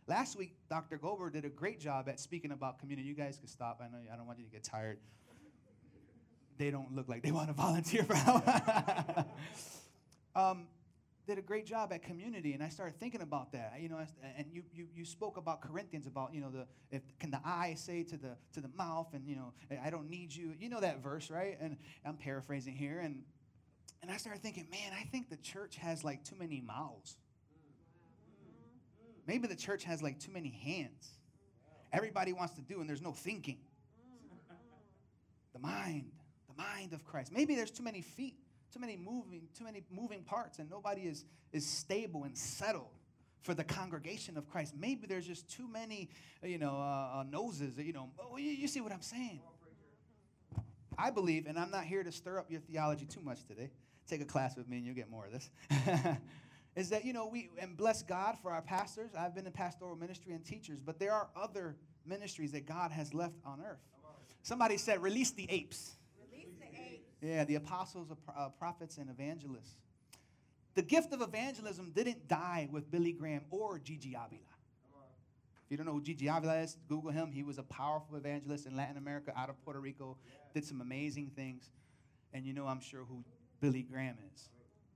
Last 0.08 0.38
week, 0.38 0.54
Dr. 0.70 0.96
Gober 0.96 1.30
did 1.30 1.44
a 1.44 1.50
great 1.50 1.78
job 1.78 2.08
at 2.08 2.18
speaking 2.18 2.50
about 2.50 2.78
community. 2.78 3.06
You 3.06 3.14
guys 3.14 3.36
can 3.36 3.46
stop. 3.46 3.82
I 3.84 3.88
know 3.88 3.98
I 4.10 4.16
don't 4.16 4.26
want 4.26 4.38
you 4.38 4.46
to 4.46 4.50
get 4.50 4.64
tired. 4.64 4.98
They 6.56 6.70
don't 6.70 6.96
look 6.96 7.10
like 7.10 7.22
they 7.22 7.30
want 7.30 7.48
to 7.48 7.52
volunteer 7.54 8.04
for 8.04 8.14
um, 10.34 10.66
did 11.26 11.36
a 11.36 11.42
great 11.42 11.66
job 11.66 11.92
at 11.92 12.02
community, 12.02 12.54
and 12.54 12.62
I 12.62 12.70
started 12.70 12.98
thinking 12.98 13.20
about 13.20 13.52
that. 13.52 13.74
You 13.80 13.90
know, 13.90 13.98
and 14.36 14.46
you, 14.50 14.62
you 14.72 14.86
you 14.96 15.04
spoke 15.04 15.36
about 15.36 15.60
Corinthians 15.60 16.06
about 16.06 16.32
you 16.32 16.40
know 16.40 16.50
the 16.50 16.66
if 16.90 17.02
can 17.18 17.30
the 17.30 17.40
eye 17.44 17.74
say 17.76 18.02
to 18.04 18.16
the 18.16 18.34
to 18.54 18.62
the 18.62 18.70
mouth, 18.78 19.08
and 19.12 19.26
you 19.26 19.36
know 19.36 19.52
I 19.84 19.90
don't 19.90 20.08
need 20.08 20.34
you. 20.34 20.54
You 20.58 20.70
know 20.70 20.80
that 20.80 21.02
verse, 21.02 21.30
right? 21.30 21.58
And 21.60 21.76
I'm 22.06 22.16
paraphrasing 22.16 22.74
here, 22.74 23.00
and 23.00 23.24
and 24.00 24.10
I 24.10 24.16
started 24.16 24.42
thinking, 24.42 24.68
man, 24.70 24.92
I 24.98 25.04
think 25.04 25.28
the 25.28 25.36
church 25.36 25.76
has 25.76 26.02
like 26.02 26.24
too 26.24 26.36
many 26.36 26.62
mouths. 26.62 27.18
Maybe 29.28 29.46
the 29.46 29.54
church 29.54 29.84
has 29.84 30.02
like 30.02 30.18
too 30.18 30.32
many 30.32 30.48
hands. 30.48 31.10
Everybody 31.92 32.32
wants 32.32 32.54
to 32.54 32.62
do, 32.62 32.80
and 32.80 32.88
there's 32.88 33.02
no 33.02 33.12
thinking. 33.12 33.58
The 35.52 35.58
mind, 35.58 36.10
the 36.48 36.60
mind 36.60 36.94
of 36.94 37.04
Christ. 37.04 37.30
Maybe 37.30 37.54
there's 37.54 37.70
too 37.70 37.82
many 37.82 38.00
feet, 38.00 38.36
too 38.72 38.80
many 38.80 38.96
moving, 38.96 39.42
too 39.56 39.64
many 39.64 39.84
moving 39.90 40.22
parts, 40.22 40.58
and 40.58 40.70
nobody 40.70 41.02
is, 41.02 41.26
is 41.52 41.66
stable 41.66 42.24
and 42.24 42.36
settled 42.36 42.88
for 43.42 43.52
the 43.52 43.64
congregation 43.64 44.38
of 44.38 44.48
Christ. 44.48 44.74
Maybe 44.74 45.06
there's 45.06 45.26
just 45.26 45.46
too 45.48 45.68
many, 45.68 46.08
you 46.42 46.58
know, 46.58 46.76
uh, 46.76 47.20
uh, 47.20 47.24
noses. 47.30 47.76
You 47.76 47.92
know, 47.92 48.08
oh, 48.18 48.38
you, 48.38 48.50
you 48.50 48.66
see 48.66 48.80
what 48.80 48.92
I'm 48.92 49.02
saying? 49.02 49.40
I 50.96 51.10
believe, 51.10 51.46
and 51.46 51.58
I'm 51.58 51.70
not 51.70 51.84
here 51.84 52.02
to 52.02 52.10
stir 52.10 52.38
up 52.38 52.50
your 52.50 52.60
theology 52.60 53.04
too 53.04 53.20
much 53.20 53.44
today. 53.44 53.70
Take 54.08 54.22
a 54.22 54.24
class 54.24 54.56
with 54.56 54.68
me, 54.68 54.78
and 54.78 54.86
you'll 54.86 54.96
get 54.96 55.10
more 55.10 55.26
of 55.26 55.32
this. 55.32 55.50
is 56.78 56.90
that, 56.90 57.04
you 57.04 57.12
know, 57.12 57.26
we, 57.26 57.50
and 57.60 57.76
bless 57.76 58.02
God 58.04 58.36
for 58.40 58.52
our 58.52 58.62
pastors. 58.62 59.10
I've 59.18 59.34
been 59.34 59.46
in 59.46 59.52
pastoral 59.52 59.96
ministry 59.96 60.32
and 60.32 60.44
teachers, 60.44 60.78
but 60.78 61.00
there 61.00 61.12
are 61.12 61.26
other 61.34 61.74
ministries 62.06 62.52
that 62.52 62.66
God 62.66 62.92
has 62.92 63.12
left 63.12 63.34
on 63.44 63.60
earth. 63.60 63.80
Somebody 64.44 64.76
said, 64.76 65.02
release 65.02 65.32
the 65.32 65.50
apes. 65.50 65.96
Release 66.30 66.54
the 66.60 66.66
apes. 66.66 67.02
Yeah, 67.20 67.44
the 67.44 67.56
apostles, 67.56 68.06
uh, 68.28 68.50
prophets, 68.60 68.96
and 68.96 69.10
evangelists. 69.10 69.74
The 70.76 70.82
gift 70.82 71.12
of 71.12 71.20
evangelism 71.20 71.90
didn't 71.96 72.28
die 72.28 72.68
with 72.70 72.88
Billy 72.92 73.12
Graham 73.12 73.42
or 73.50 73.80
Yiye 73.80 74.10
Avila. 74.10 74.38
If 75.64 75.70
you 75.70 75.76
don't 75.76 75.86
know 75.86 75.94
who 75.94 76.00
Yiye 76.00 76.34
Avila 76.34 76.60
is, 76.60 76.76
Google 76.88 77.10
him. 77.10 77.32
He 77.32 77.42
was 77.42 77.58
a 77.58 77.64
powerful 77.64 78.16
evangelist 78.16 78.66
in 78.66 78.76
Latin 78.76 78.98
America, 78.98 79.32
out 79.36 79.50
of 79.50 79.60
Puerto 79.64 79.80
Rico, 79.80 80.16
did 80.54 80.64
some 80.64 80.80
amazing 80.80 81.32
things. 81.34 81.70
And 82.32 82.46
you 82.46 82.52
know, 82.52 82.66
I'm 82.68 82.80
sure, 82.80 83.00
who 83.00 83.24
Billy 83.60 83.82
Graham 83.82 84.16
is. 84.32 84.48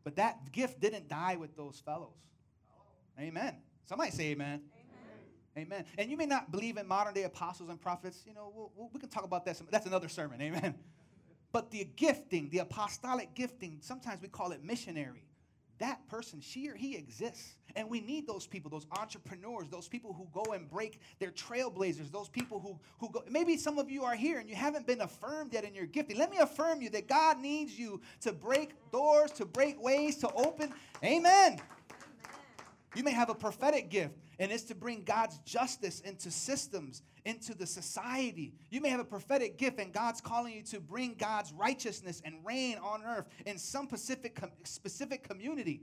But 0.05 0.17
that 0.17 0.53
gift 0.53 0.81
didn't 0.81 1.09
die 1.09 1.37
with 1.37 1.57
those 1.57 1.81
fellows. 1.85 2.17
Amen. 3.19 3.55
Somebody 3.85 4.11
say 4.11 4.31
amen. 4.31 4.63
Amen. 5.57 5.67
amen. 5.67 5.85
And 5.99 6.11
you 6.11 6.17
may 6.17 6.27
not 6.27 6.51
believe 6.51 6.77
in 6.77 6.87
modern 6.89 7.15
day 7.15 7.25
apostles 7.25 7.69
and 7.69 7.81
prophets. 7.81 8.23
You 8.27 8.35
know, 8.35 8.53
we'll, 8.55 8.73
we'll, 8.77 8.91
we 8.93 9.01
can 9.01 9.09
talk 9.09 9.25
about 9.25 9.45
that. 9.45 9.57
Some, 9.57 9.69
that's 9.71 9.87
another 9.87 10.09
sermon. 10.09 10.41
Amen. 10.41 10.75
But 11.53 11.71
the 11.71 11.87
gifting, 11.97 12.49
the 12.49 12.59
apostolic 12.59 13.35
gifting, 13.35 13.79
sometimes 13.83 14.23
we 14.23 14.29
call 14.29 14.53
it 14.53 14.65
missionary 14.65 15.27
that 15.83 16.07
person, 16.07 16.41
she 16.41 16.69
or 16.69 16.77
he 16.77 16.97
exists. 16.97 17.57
And 17.75 17.91
we 17.91 18.01
need 18.01 18.25
those 18.27 18.47
people, 18.47 18.71
those 18.71 18.87
entrepreneurs, 18.97 19.69
those 19.69 19.89
people 19.89 20.13
who 20.13 20.29
go 20.33 20.53
and 20.53 20.71
break 20.71 21.01
their 21.19 21.33
trailblazers, 21.33 22.13
those 22.13 22.29
people 22.29 22.61
who, 22.61 22.79
who 23.01 23.11
go. 23.11 23.25
Maybe 23.29 23.57
some 23.57 23.79
of 23.79 23.91
you 23.91 24.05
are 24.05 24.15
here 24.15 24.39
and 24.39 24.49
you 24.49 24.55
haven't 24.55 24.87
been 24.87 25.01
affirmed 25.01 25.53
yet 25.53 25.65
in 25.65 25.75
your 25.75 25.87
gifting. 25.87 26.19
Let 26.19 26.31
me 26.31 26.39
affirm 26.39 26.83
you 26.83 26.91
that 26.91 27.09
God 27.09 27.41
needs 27.41 27.77
you 27.77 28.01
to 28.21 28.33
break 28.33 28.71
doors, 28.93 29.33
to 29.33 29.45
break 29.45 29.83
ways, 29.83 30.19
to 30.19 30.33
open. 30.35 30.73
Amen. 31.03 31.25
Amen. 31.25 31.61
You 32.95 33.03
may 33.03 33.13
have 33.13 33.31
a 33.31 33.35
prophetic 33.35 33.91
gift 33.91 34.15
and 34.43 34.51
it's 34.51 34.65
to 34.65 34.75
bring 34.75 35.05
God's 35.05 35.39
justice 35.45 36.01
into 36.01 36.29
systems, 36.29 37.03
into 37.25 37.55
the 37.55 37.65
society. 37.65 38.53
You 38.71 38.81
may 38.81 38.89
have 38.89 38.99
a 38.99 39.05
prophetic 39.05 39.57
gift, 39.57 39.79
and 39.79 39.93
God's 39.93 40.21
calling 40.21 40.53
you 40.53 40.65
to 40.65 40.81
bring 40.81 41.15
God's 41.15 41.53
righteousness 41.53 42.21
and 42.25 42.35
reign 42.45 42.77
on 42.79 43.05
earth 43.05 43.27
in 43.47 43.57
some 43.57 43.87
specific, 43.87 44.41
specific 44.65 45.23
community. 45.23 45.83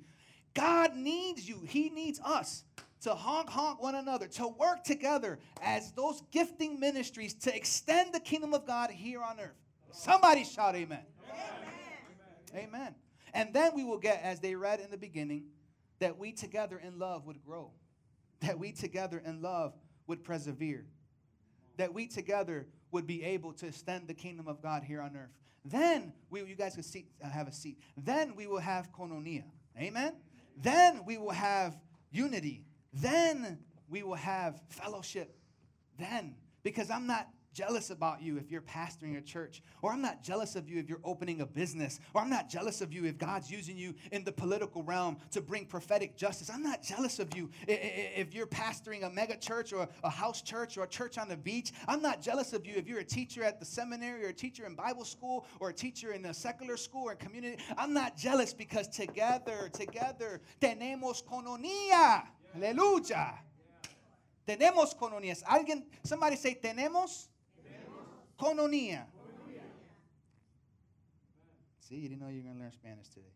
God 0.54 0.94
needs 0.98 1.48
you, 1.48 1.62
He 1.66 1.90
needs 1.90 2.20
us 2.20 2.66
to 3.04 3.16
honk 3.16 3.50
honk 3.50 3.82
one 3.82 3.96
another, 3.96 4.28
to 4.28 4.50
work 4.50 4.84
together 4.84 5.40
as 5.62 5.94
those 5.94 6.22
gifting 6.30 6.82
ministries 6.82 7.34
to 7.36 7.56
extend 7.56 8.14
the 8.14 8.20
kingdom 8.20 8.54
of 8.54 8.68
God 8.68 8.92
here 8.92 9.22
on 9.22 9.40
earth. 9.40 9.56
Somebody 9.92 10.44
shout 10.44 10.76
amen. 10.76 11.00
Amen. 12.54 12.66
amen. 12.68 12.96
And 13.34 13.54
then 13.54 13.72
we 13.74 13.86
will 13.86 14.00
get, 14.00 14.20
as 14.22 14.42
they 14.42 14.54
read 14.54 14.82
in 14.82 14.92
the 14.92 14.98
beginning, 14.98 15.46
that 16.00 16.18
we 16.18 16.34
together 16.34 16.78
in 16.78 17.00
love 17.00 17.26
would 17.26 17.42
grow 17.42 17.72
that 18.42 18.58
we 18.58 18.72
together 18.72 19.22
in 19.26 19.42
love 19.42 19.74
would 20.08 20.24
persevere, 20.24 20.86
that 21.78 21.94
we 21.94 22.08
together 22.08 22.68
would 22.92 23.06
be 23.06 23.24
able 23.24 23.54
to 23.54 23.68
extend 23.68 24.08
the 24.08 24.14
kingdom 24.14 24.48
of 24.48 24.62
God 24.62 24.84
here 24.84 25.02
on 25.02 25.16
earth. 25.16 25.32
Then 25.66 26.14
we, 26.30 26.44
you 26.44 26.56
guys 26.56 26.74
can 26.74 26.84
see, 26.84 27.06
uh, 27.24 27.30
have 27.30 27.48
a 27.48 27.52
seat. 27.52 27.80
Then 27.98 28.36
we 28.36 28.48
will 28.48 28.60
have 28.60 28.92
koinonia. 28.92 29.44
Amen. 29.78 30.16
Then 30.58 31.06
we 31.06 31.18
will 31.18 31.32
have 31.32 31.78
unity. 32.12 32.64
Then 32.94 33.60
we 33.88 34.04
will 34.04 34.16
have 34.16 34.62
fellowship. 34.70 35.36
Then, 35.98 36.36
because 36.64 36.90
I'm 36.90 37.08
not 37.08 37.28
jealous 37.54 37.90
about 37.90 38.22
you 38.22 38.38
if 38.38 38.52
you're 38.52 38.62
pastoring 38.62 39.18
a 39.18 39.22
church, 39.22 39.62
or 39.82 39.92
I'm 39.92 40.02
not 40.02 40.24
jealous 40.24 40.56
of 40.56 40.70
you 40.70 40.80
if 40.80 40.90
you're 40.90 41.02
opening 41.04 41.42
a 41.42 41.46
business, 41.46 42.00
or 42.14 42.22
I'm 42.22 42.30
not 42.30 42.50
jealous 42.50 42.82
of 42.82 42.94
you 42.94 43.06
if 43.06 43.18
God's 43.18 43.50
using 43.50 43.78
you 43.78 43.96
in 44.12 44.24
the 44.24 44.32
political 44.32 44.84
realm 44.84 45.18
to 45.32 45.42
bring 45.42 45.66
prophetic 45.66 46.16
justice. 46.18 46.50
I'm 46.50 46.64
not 46.64 46.82
jealous 46.82 47.20
of 47.20 47.36
you 47.36 47.50
if 47.68 48.34
you're 48.34 48.48
pastoring 48.48 49.06
a 49.06 49.10
mega 49.10 49.38
church 49.38 49.74
or 49.74 49.88
a 50.04 50.10
house 50.10 50.42
church 50.42 50.78
or 50.78 50.84
a 50.84 50.88
church 50.88 51.18
on 51.18 51.28
the 51.28 51.38
beach. 51.38 51.72
I'm 51.88 52.02
not 52.02 52.22
jealous 52.22 52.54
of 52.54 52.66
you 52.66 52.76
if 52.76 52.88
you're 52.88 53.00
a 53.00 53.04
teacher 53.04 53.44
at 53.44 53.60
the 53.60 53.66
seminary 53.66 54.26
or 54.26 54.30
a 54.30 54.34
teacher 54.34 54.66
in 54.66 54.76
Bible 54.76 55.06
school 55.06 55.46
or 55.60 55.70
a 55.70 55.74
teacher 55.74 56.12
in 56.12 56.26
a 56.26 56.34
secular 56.34 56.78
school 56.78 57.10
or 57.10 57.16
community. 57.16 57.62
I'm 57.78 57.94
not 57.94 58.18
jealous 58.18 58.54
because 58.54 58.88
together, 58.88 59.70
together, 59.74 60.42
tenemos 60.62 61.24
koinonia. 61.24 62.24
Aleluya. 62.58 63.34
Tenemos 64.48 64.96
koinonías. 64.98 65.44
Alguien, 65.44 65.84
somebody 66.04 66.36
say 66.36 66.60
tenemos. 66.62 67.28
Koinonia. 68.40 69.04
See, 71.82 71.96
you 71.96 72.10
didn't 72.10 72.22
know 72.22 72.30
you 72.30 72.38
were 72.38 72.44
going 72.44 72.56
to 72.56 72.62
learn 72.62 72.72
Spanish 72.72 73.08
today. 73.10 73.34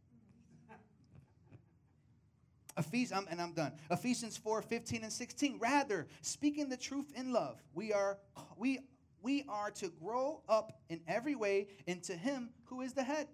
Ephesians, 2.77 3.25
and 3.29 3.41
I'm 3.41 3.53
done. 3.53 3.73
Ephesians 3.89 4.37
4, 4.37 4.61
15 4.61 5.03
and 5.03 5.11
16. 5.11 5.57
Rather, 5.59 6.07
speaking 6.21 6.69
the 6.69 6.77
truth 6.77 7.11
in 7.15 7.33
love, 7.33 7.61
we 7.73 7.91
are 7.91 8.19
we 8.57 8.79
we 9.23 9.45
are 9.49 9.71
to 9.71 9.89
grow 10.03 10.41
up 10.47 10.79
in 10.89 10.99
every 11.07 11.33
way 11.33 11.67
into 11.87 12.13
him 12.13 12.49
who 12.65 12.81
is 12.81 12.93
the 12.93 13.03
head, 13.03 13.27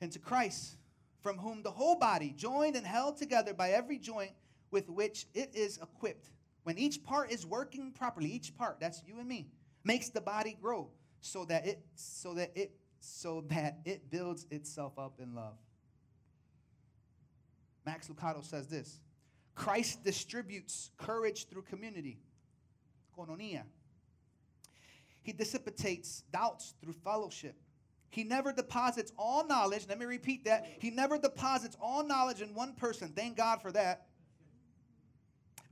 into 0.00 0.18
Christ, 0.18 0.76
from 1.20 1.36
whom 1.36 1.62
the 1.62 1.70
whole 1.70 1.96
body, 1.96 2.32
joined 2.36 2.76
and 2.76 2.86
held 2.86 3.18
together 3.18 3.52
by 3.52 3.72
every 3.72 3.98
joint 3.98 4.30
with 4.70 4.88
which 4.88 5.26
it 5.34 5.50
is 5.54 5.78
equipped. 5.82 6.30
When 6.62 6.78
each 6.78 7.04
part 7.04 7.30
is 7.30 7.44
working 7.44 7.92
properly, 7.92 8.30
each 8.30 8.56
part, 8.56 8.80
that's 8.80 9.02
you 9.06 9.18
and 9.18 9.28
me, 9.28 9.48
makes 9.86 10.08
the 10.08 10.20
body 10.20 10.56
grow 10.60 10.88
so 11.20 11.44
that 11.44 11.66
it 11.66 11.80
so 11.94 12.34
that 12.34 12.50
it 12.54 12.72
so 13.00 13.44
that 13.48 13.78
it 13.84 14.10
builds 14.10 14.46
itself 14.50 14.98
up 14.98 15.14
in 15.20 15.34
love. 15.34 15.56
Max 17.84 18.08
Lucado 18.08 18.44
says 18.44 18.66
this 18.66 19.00
Christ 19.54 20.02
distributes 20.04 20.90
courage 20.96 21.48
through 21.48 21.62
community, 21.62 22.18
koinonia. 23.16 23.62
He 25.22 25.32
dissipates 25.32 26.22
doubts 26.32 26.74
through 26.80 26.92
fellowship. 26.92 27.56
He 28.10 28.22
never 28.22 28.52
deposits 28.52 29.12
all 29.18 29.44
knowledge. 29.46 29.86
Let 29.88 29.98
me 29.98 30.06
repeat 30.06 30.44
that. 30.44 30.66
He 30.78 30.90
never 30.90 31.18
deposits 31.18 31.76
all 31.80 32.04
knowledge 32.04 32.40
in 32.40 32.54
one 32.54 32.74
person. 32.74 33.08
Thank 33.08 33.36
God 33.36 33.60
for 33.60 33.72
that 33.72 34.06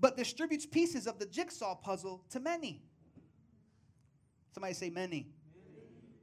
but 0.04 0.18
distributes 0.18 0.66
pieces 0.66 1.06
of 1.06 1.18
the 1.18 1.24
jigsaw 1.24 1.74
puzzle 1.74 2.22
to 2.28 2.38
many. 2.38 2.82
Somebody 4.54 4.74
say 4.74 4.88
many. 4.88 5.26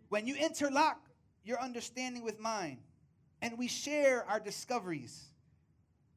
When 0.08 0.26
you 0.26 0.36
interlock 0.36 1.10
your 1.44 1.60
understanding 1.60 2.24
with 2.24 2.40
mine, 2.40 2.80
and 3.42 3.58
we 3.58 3.68
share 3.68 4.26
our 4.30 4.40
discoveries, 4.40 5.32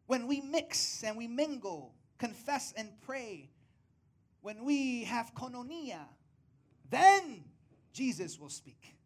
when 0.06 0.28
we 0.28 0.40
mix 0.40 1.02
and 1.02 1.16
we 1.16 1.26
mingle, 1.26 1.92
confess 2.18 2.72
and 2.76 2.88
pray, 3.04 3.50
when 4.42 4.64
we 4.64 5.04
have 5.04 5.34
koinonia, 5.34 6.06
then 6.88 7.44
Jesus 7.92 8.38
will 8.38 8.50
speak. 8.50 8.96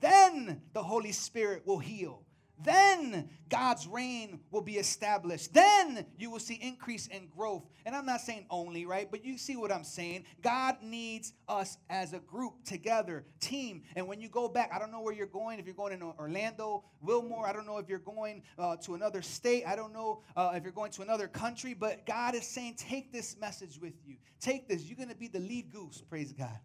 Then 0.00 0.62
the 0.72 0.82
Holy 0.82 1.12
Spirit 1.12 1.66
will 1.66 1.78
heal. 1.78 2.25
Then 2.64 3.28
God's 3.48 3.86
reign 3.86 4.40
will 4.50 4.62
be 4.62 4.76
established. 4.76 5.52
Then 5.52 6.06
you 6.18 6.30
will 6.30 6.38
see 6.38 6.54
increase 6.54 7.08
and 7.12 7.30
growth. 7.30 7.64
And 7.84 7.94
I'm 7.94 8.06
not 8.06 8.22
saying 8.22 8.46
only, 8.50 8.86
right? 8.86 9.10
But 9.10 9.24
you 9.24 9.36
see 9.36 9.56
what 9.56 9.70
I'm 9.70 9.84
saying. 9.84 10.24
God 10.42 10.76
needs 10.82 11.34
us 11.48 11.76
as 11.90 12.12
a 12.14 12.18
group 12.18 12.64
together, 12.64 13.26
team. 13.40 13.82
And 13.94 14.08
when 14.08 14.20
you 14.20 14.28
go 14.28 14.48
back, 14.48 14.70
I 14.74 14.78
don't 14.78 14.90
know 14.90 15.02
where 15.02 15.12
you're 15.12 15.26
going. 15.26 15.58
If 15.58 15.66
you're 15.66 15.74
going 15.74 15.92
in 15.92 16.02
Orlando, 16.02 16.84
Wilmore, 17.02 17.46
I 17.46 17.52
don't 17.52 17.66
know 17.66 17.78
if 17.78 17.88
you're 17.88 17.98
going 17.98 18.42
uh, 18.58 18.76
to 18.76 18.94
another 18.94 19.20
state. 19.20 19.64
I 19.66 19.76
don't 19.76 19.92
know 19.92 20.22
uh, 20.34 20.52
if 20.54 20.62
you're 20.62 20.72
going 20.72 20.92
to 20.92 21.02
another 21.02 21.28
country. 21.28 21.74
But 21.74 22.06
God 22.06 22.34
is 22.34 22.46
saying, 22.46 22.76
take 22.78 23.12
this 23.12 23.36
message 23.38 23.78
with 23.80 23.94
you. 24.06 24.16
Take 24.40 24.68
this. 24.68 24.84
You're 24.84 24.96
going 24.96 25.10
to 25.10 25.14
be 25.14 25.28
the 25.28 25.40
lead 25.40 25.70
goose. 25.70 26.02
Praise 26.08 26.32
God. 26.32 26.58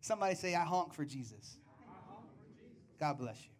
Somebody 0.00 0.34
say, 0.34 0.54
I 0.54 0.64
honk 0.64 0.94
for 0.94 1.04
Jesus. 1.04 1.58
God 2.98 3.18
bless 3.18 3.44
you. 3.44 3.57